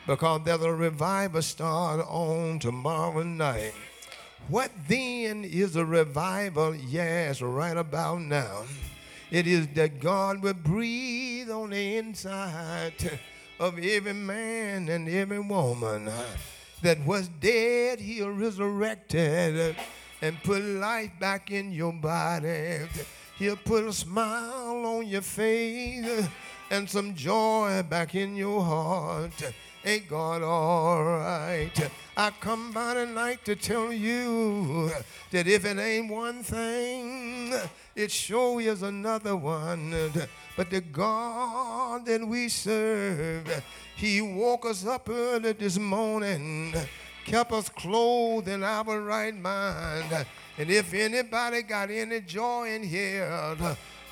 because 0.07 0.41
there's 0.45 0.63
a 0.63 0.73
revival 0.73 1.43
start 1.43 2.07
on 2.09 2.59
tomorrow 2.59 3.23
night. 3.23 3.75
What 4.49 4.71
then 4.89 5.45
is 5.45 5.77
a 5.77 5.85
revival? 5.85 6.75
Yes, 6.75 7.43
right 7.43 7.77
about 7.77 8.21
now. 8.23 8.65
It 9.31 9.47
is 9.47 9.69
that 9.75 10.01
God 10.01 10.43
will 10.43 10.55
breathe 10.55 11.51
on 11.51 11.71
the 11.71 11.97
inside 11.99 12.95
of 13.61 13.79
every 13.79 14.15
man 14.15 14.89
and 14.89 15.07
every 15.09 15.41
woman 15.41 16.11
that 16.83 17.05
was 17.05 17.29
dead, 17.41 18.01
he'll 18.01 18.31
resurrected 18.31 19.77
and 20.23 20.43
put 20.43 20.63
life 20.63 21.11
back 21.21 21.51
in 21.51 21.73
your 21.73 21.93
body. 21.93 22.81
He'll 23.39 23.57
put 23.57 23.85
a 23.85 23.93
smile 23.93 24.85
on 24.85 25.07
your 25.07 25.23
face 25.23 26.29
and 26.71 26.89
some 26.89 27.15
joy 27.15 27.85
back 27.89 28.15
in 28.15 28.35
your 28.35 28.63
heart. 28.63 29.33
Ain't 29.85 30.09
God 30.09 30.43
all 30.43 31.05
right? 31.05 31.91
I 32.17 32.31
come 32.41 32.73
by 32.73 32.95
tonight 32.95 33.45
to 33.45 33.55
tell 33.55 33.93
you 33.93 34.91
that 35.31 35.47
if 35.47 35.65
it 35.65 35.79
ain't 35.79 36.11
one 36.11 36.43
thing, 36.43 37.55
it 37.95 38.11
sure 38.11 38.61
is 38.61 38.83
another 38.83 39.37
one. 39.37 40.13
But 40.59 40.71
the 40.71 40.81
God 40.81 42.05
that 42.07 42.27
we 42.27 42.49
serve, 42.49 43.63
He 43.95 44.21
woke 44.21 44.67
us 44.67 44.85
up 44.85 45.09
early 45.09 45.53
this 45.53 45.79
morning, 45.79 46.75
kept 47.25 47.53
us 47.53 47.69
clothed 47.69 48.49
in 48.49 48.65
our 48.65 49.01
right 49.01 49.37
mind. 49.37 50.27
And 50.59 50.69
if 50.69 50.93
anybody 50.93 51.63
got 51.63 51.93
any 51.93 52.21
joy 52.23 52.71
in 52.71 52.83
here, 52.83 53.57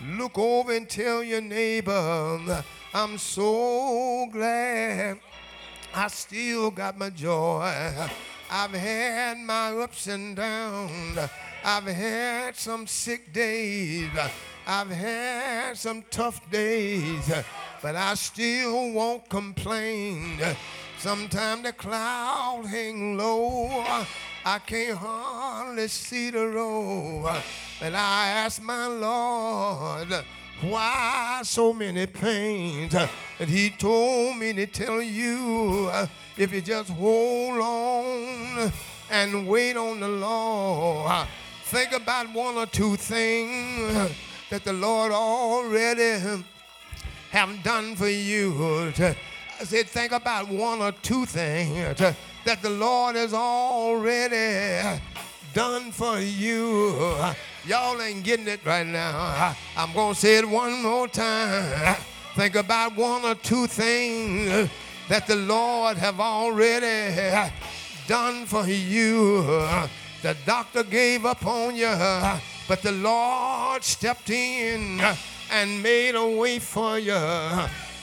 look 0.01 0.39
over 0.39 0.73
and 0.73 0.89
tell 0.89 1.21
your 1.25 1.41
neighbor, 1.41 2.63
I'm 2.95 3.19
so 3.19 4.29
glad 4.31 5.19
I 5.93 6.07
still 6.07 6.71
got 6.71 6.97
my 6.97 7.11
joy. 7.11 7.93
I've 8.49 8.71
had 8.71 9.39
my 9.39 9.73
ups 9.73 10.07
and 10.07 10.37
downs. 10.37 11.19
I've 11.65 11.87
had 11.89 12.55
some 12.55 12.87
sick 12.87 13.33
days. 13.33 14.11
I've 14.69 14.91
had 14.91 15.77
some 15.77 16.03
tough 16.11 16.41
days, 16.51 17.33
but 17.81 17.95
I 17.95 18.15
still 18.15 18.91
won't 18.91 19.29
complain. 19.29 20.41
Sometimes 20.99 21.63
the 21.63 21.73
clouds 21.73 22.69
hang 22.69 23.17
low. 23.17 23.85
I 24.45 24.59
can't 24.59 24.99
hardly 24.99 25.87
see 25.87 26.31
the 26.31 26.49
road. 26.49 27.33
But 27.79 27.95
I 27.95 28.29
ask 28.29 28.61
my 28.61 28.89
Lord, 28.89 30.25
why 30.63 31.43
so 31.45 31.73
many 31.73 32.07
pains? 32.07 32.93
And 33.39 33.49
he 33.49 33.71
told 33.71 34.37
me 34.37 34.53
to 34.55 34.67
tell 34.67 35.01
you, 35.01 35.93
if 36.37 36.53
you 36.53 36.61
just 36.61 36.91
hold 36.91 37.61
on 37.61 38.73
and 39.13 39.47
wait 39.47 39.77
on 39.77 40.01
the 40.01 40.09
Lord, 40.09 41.29
think 41.67 41.93
about 41.93 42.33
one 42.35 42.57
or 42.57 42.67
two 42.67 42.97
things 42.97 44.13
that 44.51 44.65
the 44.65 44.73
Lord 44.73 45.13
already 45.13 46.43
have 47.31 47.63
done 47.63 47.97
for 47.97 48.09
you. 48.09 48.93
I 49.59 49.65
said, 49.65 49.87
think 49.87 50.13
about 50.13 50.49
one 50.49 50.81
or 50.81 50.93
two 50.93 51.27
things 51.27 51.99
that 52.45 52.63
the 52.63 52.71
Lord 52.71 53.17
has 53.17 53.35
already 53.35 55.01
done 55.53 55.91
for 55.91 56.19
you. 56.21 56.95
Y'all 57.67 58.01
ain't 58.01 58.23
getting 58.23 58.47
it 58.47 58.65
right 58.65 58.87
now. 58.87 59.57
I'm 59.77 59.93
going 59.93 60.15
to 60.15 60.21
say 60.21 60.37
it 60.39 60.49
one 60.49 60.83
more 60.83 61.09
time. 61.09 61.97
Think 62.37 62.55
about 62.55 62.95
one 62.95 63.25
or 63.25 63.35
two 63.35 63.67
things 63.67 64.71
that 65.09 65.27
the 65.27 65.37
Lord 65.37 65.97
have 65.97 66.21
already 66.21 67.51
done 68.07 68.47
for 68.47 68.67
you. 68.67 69.43
The 70.23 70.37
doctor 70.45 70.85
gave 70.85 71.25
up 71.25 71.45
on 71.45 71.75
you 71.75 71.89
but 72.69 72.83
the 72.83 72.93
Lord 72.93 73.85
stepped 73.85 74.31
in 74.31 75.01
and 75.51 75.83
made 75.83 76.15
a 76.15 76.27
way 76.27 76.59
for 76.59 76.99
you. 76.99 77.15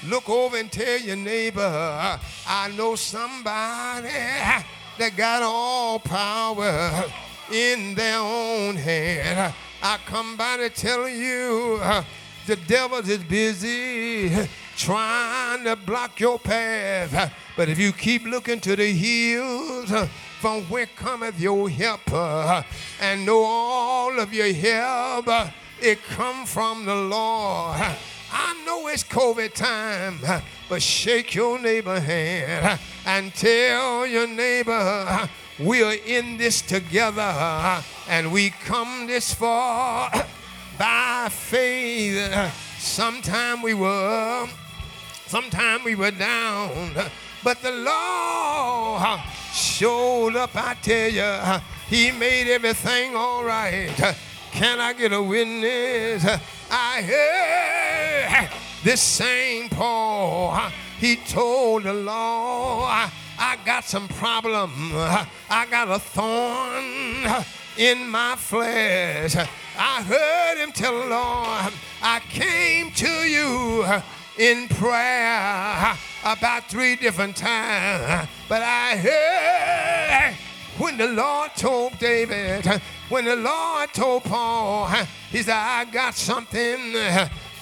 Look 0.08 0.30
over 0.30 0.58
and 0.58 0.72
tell 0.72 1.00
your 1.00 1.16
neighbor, 1.16 2.20
I 2.48 2.72
know 2.76 2.96
somebody 2.96 4.10
that 4.10 5.14
got 5.16 5.42
all 5.42 6.00
power 6.00 7.06
in 7.52 7.96
their 7.96 8.20
own 8.20 8.76
hand. 8.76 9.54
I 9.82 9.98
come 10.06 10.38
by 10.38 10.58
to 10.58 10.70
tell 10.70 11.08
you 11.08 11.80
the 12.46 12.56
devil 12.68 13.00
is 13.00 13.24
busy 13.24 14.48
trying 14.76 15.64
to 15.64 15.76
block 15.76 16.20
your 16.20 16.40
path. 16.40 17.34
But 17.56 17.70
if 17.70 17.80
you 17.80 17.92
keep 17.94 18.26
looking 18.26 18.60
to 18.62 18.76
the 18.76 18.92
hills, 18.92 19.92
from 20.44 20.64
where 20.64 20.88
cometh 20.88 21.40
your 21.40 21.70
help, 21.70 22.02
uh, 22.12 22.62
and 23.00 23.26
know 23.26 23.46
all 23.46 24.20
of 24.20 24.34
your 24.34 24.52
help, 24.52 25.26
it 25.82 26.04
come 26.04 26.46
from 26.46 26.84
the 26.84 26.94
Lord. 26.94 27.80
I 28.30 28.64
know 28.66 28.90
it's 28.90 29.06
COVID 29.06 29.54
time, 29.54 30.20
but 30.68 30.82
shake 30.82 31.34
your 31.34 31.58
neighbor 31.58 31.98
hand 31.98 32.78
and 33.06 33.34
tell 33.34 34.06
your 34.06 34.28
neighbor 34.28 35.30
we 35.60 35.82
are 35.82 35.96
in 36.06 36.36
this 36.36 36.62
together 36.62 37.82
and 38.10 38.30
we 38.30 38.50
come 38.50 39.08
this 39.08 39.34
far 39.34 40.12
by 40.78 41.30
faith. 41.32 42.52
Sometime 42.80 43.62
we 43.62 43.74
were, 43.76 44.50
sometime 45.26 45.86
we 45.86 45.96
were 45.96 46.12
down, 46.12 46.92
but 47.44 47.62
the 47.62 47.72
Lord 47.72 49.20
showed 49.52 50.36
up, 50.36 50.52
I 50.56 50.76
tell 50.82 51.10
you. 51.10 51.62
He 51.88 52.12
made 52.12 52.48
everything 52.52 53.16
all 53.16 53.44
right. 53.44 53.92
Can 54.52 54.80
I 54.80 54.94
get 54.94 55.14
a 55.14 55.22
witness? 55.22 56.26
I 56.72 57.02
heard 57.02 58.50
this 58.84 59.02
same 59.02 59.70
Paul. 59.70 60.58
He 61.00 61.18
told 61.18 61.84
the 61.84 61.94
Lord, 61.94 62.90
I 63.38 63.58
got 63.66 63.84
some 63.84 64.08
problem. 64.08 64.72
I 64.94 65.68
got 65.70 65.90
a 65.90 66.00
thorn 66.00 67.44
in 67.78 68.08
my 68.10 68.36
flesh. 68.38 69.36
I 69.78 70.04
heard 70.04 70.64
him 70.64 70.72
tell 70.72 70.94
the 70.94 71.08
Lord, 71.08 71.74
I 72.02 72.22
came 72.30 72.92
to 72.92 73.08
you 73.08 73.86
in 74.38 74.68
prayer 74.70 75.96
about 76.24 76.70
three 76.70 76.96
different 76.96 77.36
times. 77.36 78.30
But 78.48 78.62
I 78.62 78.96
heard 78.98 80.36
when 80.78 80.98
the 80.98 81.08
Lord 81.08 81.52
told 81.56 81.98
David, 82.00 82.66
when 83.10 83.26
the 83.26 83.36
Lord 83.36 83.94
told 83.94 84.24
Paul, 84.24 84.88
he 85.30 85.44
said, 85.44 85.56
I 85.56 85.86
got 85.86 86.16
something 86.16 86.94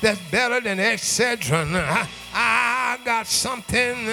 that's 0.02 0.20
better 0.32 0.62
than 0.62 0.78
Excedrin. 0.78 2.08
I 2.34 2.98
got 3.04 3.28
something 3.28 4.06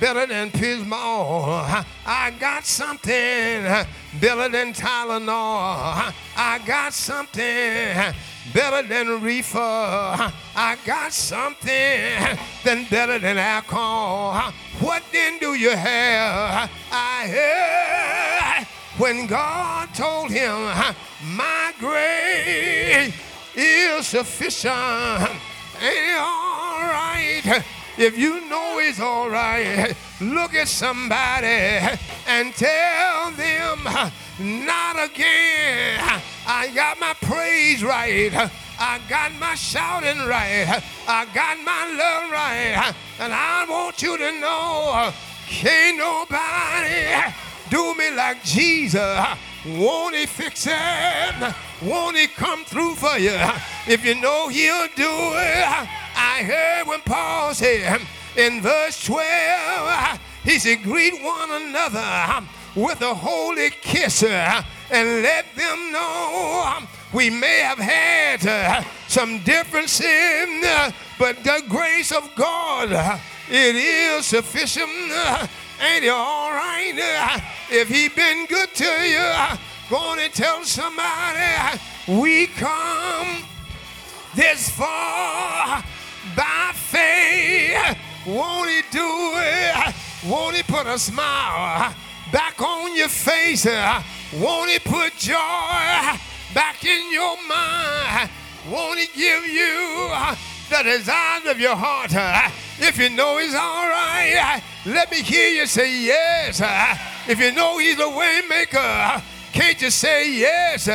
better 0.00 0.26
than 0.26 0.50
Bismol. 0.50 1.84
I 2.04 2.30
got 2.40 2.64
something 2.64 3.64
better 4.20 4.48
than 4.48 4.72
Tylenol. 4.72 6.12
I 6.36 6.60
got 6.66 6.92
something 6.92 8.14
better 8.52 8.86
than 8.86 9.22
reefer. 9.22 9.58
I 9.58 10.76
got 10.84 11.12
something 11.12 12.38
than 12.64 12.86
better 12.90 13.18
than 13.18 13.38
alcohol. 13.38 14.52
What 14.80 15.02
then 15.12 15.38
do 15.38 15.54
you 15.54 15.70
have? 15.70 16.70
I 16.90 17.26
heard 17.28 18.66
when 18.98 19.26
God 19.26 19.88
told 19.94 20.30
him, 20.30 20.70
My 21.36 21.72
grace 21.78 23.14
is 23.54 24.06
sufficient. 24.06 24.74
Ain't 25.80 26.18
all 26.18 26.80
right. 26.80 27.64
If 27.96 28.18
you 28.18 28.48
know 28.48 28.78
it's 28.80 28.98
all 28.98 29.30
right, 29.30 29.94
look 30.20 30.54
at 30.54 30.66
somebody 30.66 31.46
and 32.26 32.52
tell 32.54 33.30
them, 33.32 33.86
not 34.38 34.96
again. 35.04 36.00
I 36.46 36.70
got 36.74 36.98
my 36.98 37.14
praise 37.20 37.84
right. 37.84 38.32
I 38.78 39.00
got 39.08 39.32
my 39.34 39.54
shouting 39.54 40.26
right. 40.26 40.82
I 41.06 41.26
got 41.32 41.58
my 41.60 41.86
love 41.96 42.30
right. 42.30 42.94
And 43.20 43.32
I 43.32 43.64
want 43.68 44.02
you 44.02 44.18
to 44.18 44.40
know, 44.40 45.12
can't 45.46 45.98
nobody 45.98 47.32
do 47.70 47.94
me 47.94 48.10
like 48.16 48.42
Jesus. 48.42 49.24
Won't 49.66 50.16
he 50.16 50.26
fix 50.26 50.66
it? 50.66 51.54
Won't 51.80 52.16
he 52.16 52.26
come 52.26 52.64
through 52.64 52.96
for 52.96 53.16
you? 53.16 53.38
If 53.86 54.04
you 54.04 54.20
know 54.20 54.48
he'll 54.48 54.88
do 54.96 55.08
it. 55.08 55.88
I 56.16 56.42
heard 56.42 56.88
when 56.88 57.00
Paul 57.02 57.54
said 57.54 58.00
in 58.36 58.60
verse 58.60 59.04
12, 59.04 60.20
he 60.42 60.58
said, 60.58 60.82
greet 60.82 61.22
one 61.22 61.50
another 61.50 62.46
with 62.74 63.00
a 63.02 63.14
holy 63.14 63.70
kiss 63.70 64.22
and 64.22 65.22
let 65.22 65.46
them 65.56 65.92
know 65.92 66.78
we 67.14 67.30
may 67.30 67.60
have 67.60 67.78
had 67.78 68.44
uh, 68.44 68.82
some 69.06 69.38
differences, 69.44 70.64
uh, 70.64 70.90
but 71.16 71.44
the 71.44 71.62
grace 71.68 72.10
of 72.10 72.28
God, 72.34 72.92
uh, 72.92 73.16
it 73.48 73.76
is 73.76 74.26
sufficient. 74.26 74.90
Ain't 75.80 76.04
it 76.04 76.08
all 76.08 76.50
right? 76.50 77.40
If 77.70 77.88
he 77.88 78.08
been 78.08 78.46
good 78.46 78.74
to 78.74 78.84
you, 78.84 79.56
go 79.88 79.96
on 79.96 80.18
and 80.18 80.32
tell 80.32 80.64
somebody 80.64 81.78
we 82.08 82.48
come 82.48 83.44
this 84.34 84.70
far 84.70 85.84
by 86.36 86.72
faith. 86.74 87.96
Won't 88.26 88.70
he 88.70 88.82
do 88.90 89.32
it? 89.36 89.94
Won't 90.26 90.56
he 90.56 90.62
put 90.64 90.88
a 90.88 90.98
smile 90.98 91.94
back 92.34 92.60
on 92.60 92.96
your 92.96 93.06
face? 93.08 93.64
Won't 93.64 94.68
he 94.68 94.80
put 94.80 95.16
joy 95.16 96.18
back 96.52 96.84
in 96.84 97.12
your 97.12 97.36
mind? 97.48 98.28
Won't 98.68 98.98
he 98.98 99.06
give 99.06 99.46
you 99.46 100.10
the 100.68 100.82
desires 100.82 101.46
of 101.46 101.60
your 101.60 101.76
heart? 101.76 102.10
If 102.80 102.98
you 102.98 103.10
know 103.10 103.38
he's 103.38 103.54
all 103.54 103.86
right, 103.86 104.60
let 104.84 105.12
me 105.12 105.22
hear 105.22 105.48
you 105.48 105.66
say 105.66 105.88
yes. 106.02 106.60
If 107.28 107.38
you 107.38 107.52
know 107.52 107.78
he's 107.78 108.00
a 108.00 108.08
way 108.08 108.42
maker, 108.48 109.22
can't 109.52 109.80
you 109.80 109.90
say 109.90 110.28
yes? 110.36 110.88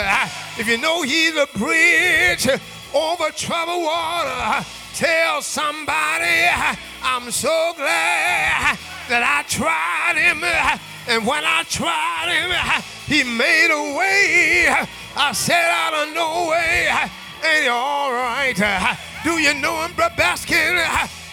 If 0.59 0.67
you 0.67 0.77
know 0.77 1.03
he's 1.03 1.37
a 1.37 1.47
bridge 1.57 2.49
over 2.93 3.31
troubled 3.31 3.83
water, 3.83 4.65
tell 4.93 5.41
somebody, 5.41 6.49
I'm 7.01 7.31
so 7.31 7.71
glad 7.77 8.77
that 9.07 9.23
I 9.23 9.43
tried 9.47 10.17
him. 10.17 10.43
And 11.09 11.25
when 11.25 11.43
I 11.43 11.63
tried 11.63 12.29
him, 12.29 12.51
he 13.07 13.23
made 13.23 13.71
a 13.71 13.97
way. 13.97 14.67
I 15.15 15.31
said 15.31 15.65
out 15.65 16.07
of 16.07 16.13
no 16.13 16.49
way. 16.51 16.87
Ain't 17.43 17.63
he 17.63 17.67
all 17.67 18.11
right? 18.11 18.53
Do 19.23 19.39
you 19.39 19.55
know 19.55 19.83
him, 19.83 19.93
Brother 19.93 20.13
Baskin? 20.15 20.77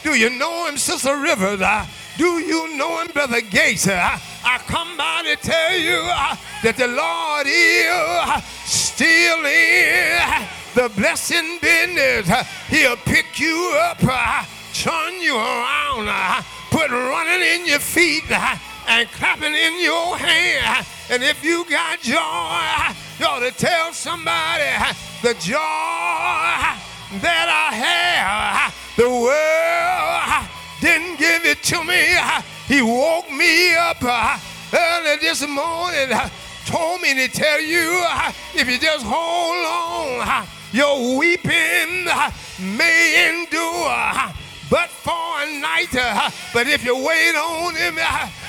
Do 0.02 0.14
you 0.14 0.30
know 0.30 0.66
him, 0.66 0.78
Sister 0.78 1.14
Rivers? 1.18 1.60
Do 2.16 2.38
you 2.38 2.74
know 2.78 3.02
him, 3.02 3.08
Brother 3.12 3.42
Gates? 3.42 3.86
I 3.86 4.58
come 4.66 4.96
by 4.96 5.22
to 5.24 5.36
tell 5.36 5.74
you 5.76 6.00
that 6.62 6.76
the 6.78 6.88
Lord 6.88 7.46
is 7.46 8.44
still 8.64 9.44
in 9.44 10.48
the 10.74 10.88
blessing 10.96 11.58
business, 11.60 12.28
he'll 12.68 12.96
pick 12.96 13.38
you 13.38 13.76
up, 13.80 13.98
turn 14.72 15.20
you 15.20 15.36
around, 15.36 16.44
put 16.70 16.90
running 16.90 17.42
in 17.42 17.66
your 17.66 17.78
feet 17.78 18.24
and 18.86 19.10
clapping 19.12 19.54
in 19.54 19.82
your 19.82 20.16
hand. 20.16 20.86
And 21.10 21.22
if 21.22 21.42
you 21.44 21.64
got 21.68 22.00
joy, 22.00 22.94
you 23.18 23.26
ought 23.26 23.40
to 23.40 23.50
tell 23.56 23.92
somebody 23.92 24.64
the 25.22 25.34
joy 25.34 25.56
that 27.22 27.48
I 27.48 27.74
have. 27.74 28.74
The 28.96 29.08
world 29.08 30.48
didn't 30.80 31.18
give 31.18 31.44
it 31.44 31.62
to 31.64 31.84
me. 31.84 32.16
He 32.66 32.82
woke 32.82 33.30
me 33.30 33.74
up 33.76 34.02
early 34.02 35.16
this 35.20 35.46
morning, 35.46 36.10
told 36.66 37.00
me 37.00 37.14
to 37.14 37.28
tell 37.28 37.60
you 37.60 38.02
if 38.54 38.68
you 38.68 38.78
just 38.78 39.04
hold 39.06 39.66
on, 39.66 40.46
your 40.72 41.16
weeping 41.16 42.08
may 42.76 43.28
endure 43.28 44.32
but 44.68 44.88
for 44.88 45.12
a 45.12 45.60
night. 45.60 45.92
But 46.52 46.66
if 46.66 46.84
you 46.84 46.96
wait 46.96 47.36
on 47.36 47.74
him, 47.76 47.98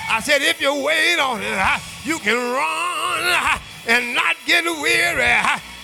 I 0.09 0.21
said, 0.21 0.41
if 0.41 0.61
you 0.61 0.73
wait 0.83 1.19
on 1.19 1.41
him, 1.41 1.59
you 2.03 2.19
can 2.19 2.35
run 2.35 3.59
and 3.87 4.15
not 4.15 4.35
get 4.45 4.63
weary. 4.63 5.35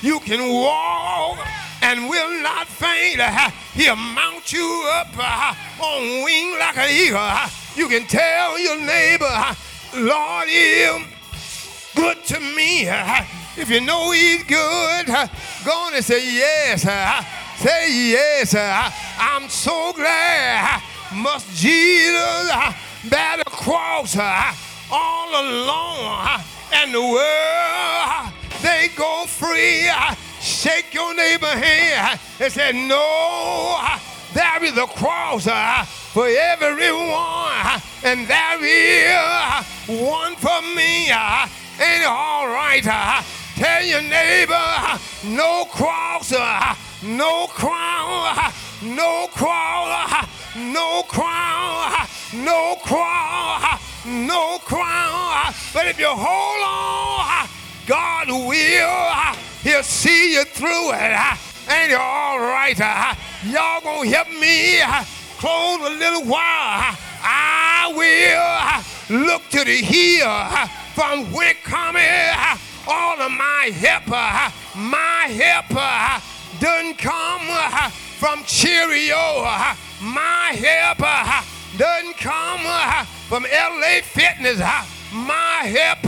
You 0.02 0.20
can 0.20 0.50
walk 0.52 1.40
and 1.82 2.10
will 2.10 2.42
not 2.42 2.68
faint. 2.68 3.22
He'll 3.74 3.96
mount 3.96 4.52
you 4.54 4.86
up 4.92 5.18
on 5.80 6.24
wing 6.24 6.58
like 6.58 6.78
an 6.78 6.90
eagle. 6.90 7.30
You 7.76 7.88
can 7.90 8.08
tell 8.08 8.58
your 8.60 8.80
neighbor, 8.80 9.56
Lord 9.96 10.48
is 10.50 11.04
good 11.96 12.24
to 12.26 12.40
me. 12.40 12.88
If 13.56 13.70
you 13.70 13.82
know 13.82 14.12
he's 14.12 14.44
good, 14.44 15.06
go 15.66 15.72
on 15.72 15.94
and 15.94 16.04
say 16.04 16.26
yes. 16.34 16.84
Say 17.60 18.10
yes. 18.12 18.56
I'm 19.20 19.48
so 19.50 19.94
glad. 19.94 20.82
Must 21.14 21.48
Jesus 21.56 22.74
bear 23.10 23.38
the 23.38 23.43
cross 23.54 24.18
all 24.92 25.30
alone 25.30 26.42
and 26.74 26.94
the 26.94 27.02
world 27.02 28.34
they 28.62 28.90
go 28.96 29.26
free. 29.28 29.90
Shake 30.42 30.94
your 30.94 31.16
neighbor 31.16 31.46
hand 31.46 32.20
and 32.40 32.52
say, 32.52 32.72
No, 32.72 33.80
there 34.34 34.64
is 34.64 34.78
a 34.78 34.88
cross 34.88 35.46
for 36.14 36.28
everyone, 36.28 37.82
and 38.04 38.28
there 38.28 38.64
is 38.64 39.66
one 39.88 40.36
for 40.36 40.62
me. 40.76 41.10
Ain't 41.10 42.06
all 42.06 42.48
right? 42.48 42.84
Tell 43.56 43.84
your 43.84 44.02
neighbor, 44.02 45.00
no 45.24 45.66
cross, 45.66 46.32
no 47.04 47.48
crown, 47.48 48.52
no 48.82 49.28
crown, 49.32 50.28
no 50.56 51.04
crown, 51.08 52.08
no 52.34 52.76
crown, 52.84 53.80
no 54.06 54.60
crown. 54.60 55.54
But 55.74 55.88
if 55.88 56.00
you 56.00 56.08
hold 56.10 56.64
on, 56.64 57.48
God 57.88 58.28
will. 58.30 59.38
He'll 59.64 59.84
see 59.84 60.34
you 60.34 60.44
through 60.46 60.92
it. 60.94 61.38
Ain't 61.70 61.92
it 61.92 61.98
all 61.98 62.40
right? 62.40 62.78
Y'all 63.46 63.82
gonna 63.82 64.10
help 64.10 64.30
me 64.30 64.80
close 65.38 65.80
a 65.80 65.90
little 65.98 66.26
while. 66.26 66.98
I 67.26 67.92
will 69.10 69.20
look 69.26 69.50
to 69.52 69.64
the 69.64 69.78
hill 69.78 70.68
from 70.94 71.32
where 71.32 71.54
coming 71.64 72.04
all 72.88 73.20
of 73.22 73.32
my 73.32 73.72
help. 73.74 74.08
My 74.76 75.28
help 75.30 75.70
doesn't 76.60 76.98
come 76.98 77.48
from 78.24 78.42
Cheerio. 78.46 79.44
Uh, 79.44 79.76
my 80.00 80.56
help 80.56 81.00
uh, 81.02 81.44
doesn't 81.78 82.16
come 82.16 82.62
uh, 82.64 83.04
from 83.28 83.44
LA 83.44 84.00
Fitness. 84.02 84.60
My 85.12 85.68
help 85.68 86.04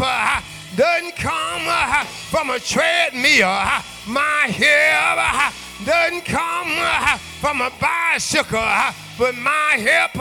doesn't 0.78 1.18
come 1.18 2.06
from 2.32 2.52
a 2.52 2.60
treadmill. 2.60 3.52
My 4.08 4.48
help 4.48 5.54
doesn't 5.86 6.24
come 6.24 6.72
from 7.42 7.60
a 7.60 7.72
bicycle, 7.82 8.64
but 9.20 9.36
my 9.36 9.76
help 9.76 10.16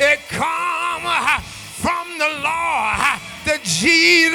it 0.00 0.20
comes 0.30 1.44
from 1.76 2.08
the 2.16 2.40
Lord, 2.40 3.20
the 3.44 3.60
Jesus 3.64 4.32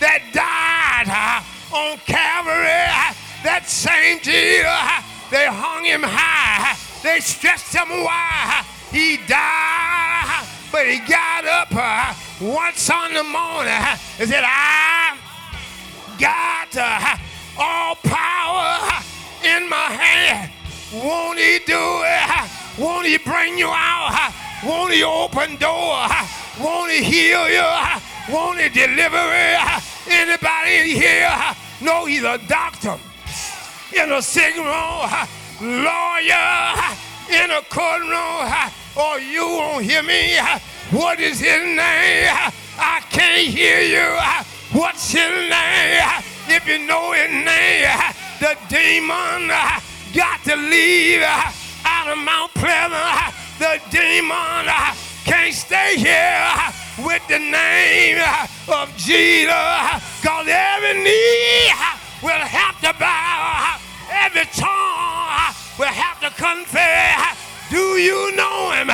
that 0.00 0.24
died 0.32 1.44
on 1.70 1.98
Calvary. 2.06 3.14
That 3.44 3.68
same 3.68 4.18
Jesus, 4.20 5.07
they 5.30 5.46
hung 5.46 5.84
him 5.84 6.02
high, 6.02 6.76
they 7.02 7.20
stretched 7.20 7.74
him 7.74 7.88
wide. 8.04 8.64
He 8.90 9.18
died, 9.28 10.46
but 10.72 10.86
he 10.86 10.98
got 11.00 11.44
up 11.44 11.68
uh, 11.72 12.14
once 12.40 12.88
on 12.88 13.12
the 13.12 13.22
morning 13.22 13.72
and 14.18 14.28
said, 14.28 14.44
I 14.44 15.18
got 16.18 16.74
uh, 16.76 17.16
all 17.58 17.96
power 17.96 19.02
in 19.44 19.68
my 19.68 19.92
hand. 19.92 20.50
Won't 20.92 21.38
he 21.38 21.58
do 21.66 21.76
it? 21.76 22.50
Won't 22.78 23.06
he 23.06 23.18
bring 23.18 23.58
you 23.58 23.68
out? 23.68 24.32
Won't 24.64 24.92
he 24.92 25.04
open 25.04 25.56
door? 25.56 26.08
Won't 26.58 26.90
he 26.90 27.02
heal 27.02 27.48
you? 27.50 27.68
Won't 28.32 28.60
he 28.60 28.68
deliver 28.70 29.16
you? 29.16 29.58
Anybody 30.10 30.76
in 30.76 30.86
here 30.86 31.30
know 31.82 32.06
he's 32.06 32.24
a 32.24 32.38
doctor 32.48 32.98
in 33.92 34.12
a 34.12 34.22
signal 34.22 35.08
lawyer 35.60 36.74
in 37.28 37.50
a 37.50 37.62
courtroom, 37.68 38.48
or 38.96 39.14
oh, 39.14 39.16
you 39.16 39.46
won't 39.46 39.84
hear 39.84 40.02
me 40.02 40.38
what 40.90 41.20
is 41.20 41.38
his 41.38 41.60
name? 41.76 42.32
I 42.80 43.02
can't 43.10 43.46
hear 43.46 43.80
you. 43.80 44.08
What's 44.72 45.12
his 45.12 45.28
name? 45.28 46.00
If 46.48 46.66
you 46.66 46.86
know 46.86 47.12
his 47.12 47.28
name, 47.28 47.92
the 48.40 48.56
demon 48.70 49.52
got 50.16 50.42
to 50.44 50.56
leave 50.56 51.20
out 51.84 52.08
of 52.08 52.16
Mount 52.16 52.54
Pleasant. 52.54 53.34
The 53.58 53.82
demon 53.90 54.64
can't 55.28 55.52
stay 55.52 55.96
here 55.98 56.56
with 57.04 57.20
the 57.28 57.38
name 57.38 58.24
of 58.72 58.88
Jesus. 58.96 59.52
Cause 60.24 60.46
every 60.48 61.04
knee 61.04 61.68
will 62.22 62.48
have 62.48 62.80
to 62.80 62.98
bow, 62.98 63.57
every 64.24 64.46
tongue 64.54 65.54
will 65.78 65.86
have 65.86 66.18
to 66.20 66.30
confess. 66.30 67.36
Do 67.70 67.96
you 67.96 68.34
know 68.36 68.72
him? 68.72 68.90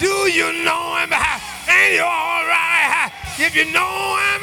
Do 0.00 0.30
you 0.30 0.64
know 0.64 0.98
him? 0.98 1.12
Ain't 1.12 1.94
you 1.94 2.02
all 2.02 2.44
right? 2.46 3.10
If 3.38 3.54
you 3.54 3.66
know 3.72 4.18
him, 4.18 4.42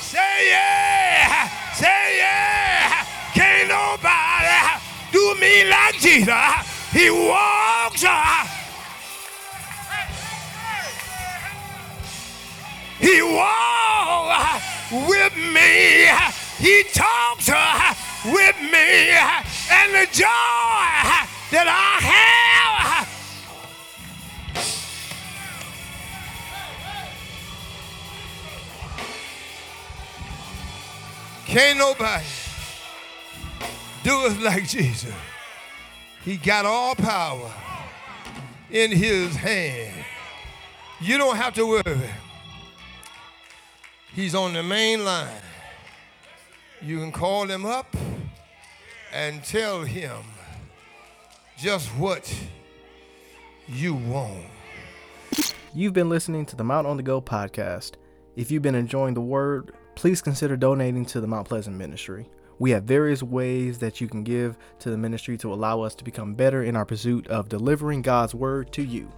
say 0.00 0.50
yeah. 0.50 1.48
Say 1.74 2.18
yeah. 2.18 3.04
Can't 3.34 3.68
nobody 3.68 4.80
do 5.12 5.34
me 5.40 5.68
like 5.68 5.94
Jesus. 5.98 6.30
He 6.92 7.10
walks. 7.10 8.04
He 13.00 13.22
walks 13.22 14.82
with 14.92 15.36
me. 15.36 16.08
He 16.58 16.84
talks 16.92 17.48
with 18.24 18.56
me. 18.60 19.10
And 19.70 19.94
the 19.94 20.06
joy 20.12 20.26
that 21.50 21.66
I 21.66 22.04
have 22.04 22.40
Can't 31.50 31.78
nobody 31.78 32.24
do 34.04 34.26
it 34.26 34.40
like 34.40 34.68
Jesus. 34.68 35.12
He 36.24 36.36
got 36.36 36.64
all 36.64 36.94
power 36.94 37.52
in 38.70 38.92
his 38.92 39.34
hand. 39.34 40.04
You 41.00 41.18
don't 41.18 41.34
have 41.34 41.54
to 41.54 41.66
worry. 41.66 42.10
He's 44.14 44.32
on 44.32 44.52
the 44.52 44.62
main 44.62 45.04
line. 45.04 45.42
You 46.80 47.00
can 47.00 47.10
call 47.10 47.46
him 47.46 47.66
up 47.66 47.96
and 49.12 49.42
tell 49.44 49.82
him 49.82 50.22
just 51.58 51.88
what 51.90 52.32
you 53.68 53.94
want. 53.94 54.46
You've 55.74 55.92
been 55.92 56.08
listening 56.08 56.46
to 56.46 56.56
the 56.56 56.64
Mount 56.64 56.86
on 56.86 56.96
the 56.96 57.02
Go 57.02 57.20
podcast. 57.20 57.92
If 58.36 58.50
you've 58.50 58.62
been 58.62 58.74
enjoying 58.74 59.14
the 59.14 59.20
word, 59.20 59.72
please 59.94 60.22
consider 60.22 60.56
donating 60.56 61.04
to 61.06 61.20
the 61.20 61.26
Mount 61.26 61.48
Pleasant 61.48 61.76
Ministry. 61.76 62.28
We 62.58 62.70
have 62.72 62.84
various 62.84 63.22
ways 63.22 63.78
that 63.78 64.00
you 64.00 64.08
can 64.08 64.22
give 64.22 64.58
to 64.80 64.90
the 64.90 64.98
ministry 64.98 65.38
to 65.38 65.52
allow 65.52 65.80
us 65.80 65.94
to 65.96 66.04
become 66.04 66.34
better 66.34 66.64
in 66.64 66.76
our 66.76 66.84
pursuit 66.84 67.26
of 67.28 67.48
delivering 67.48 68.02
God's 68.02 68.34
word 68.34 68.72
to 68.72 68.82
you. 68.82 69.10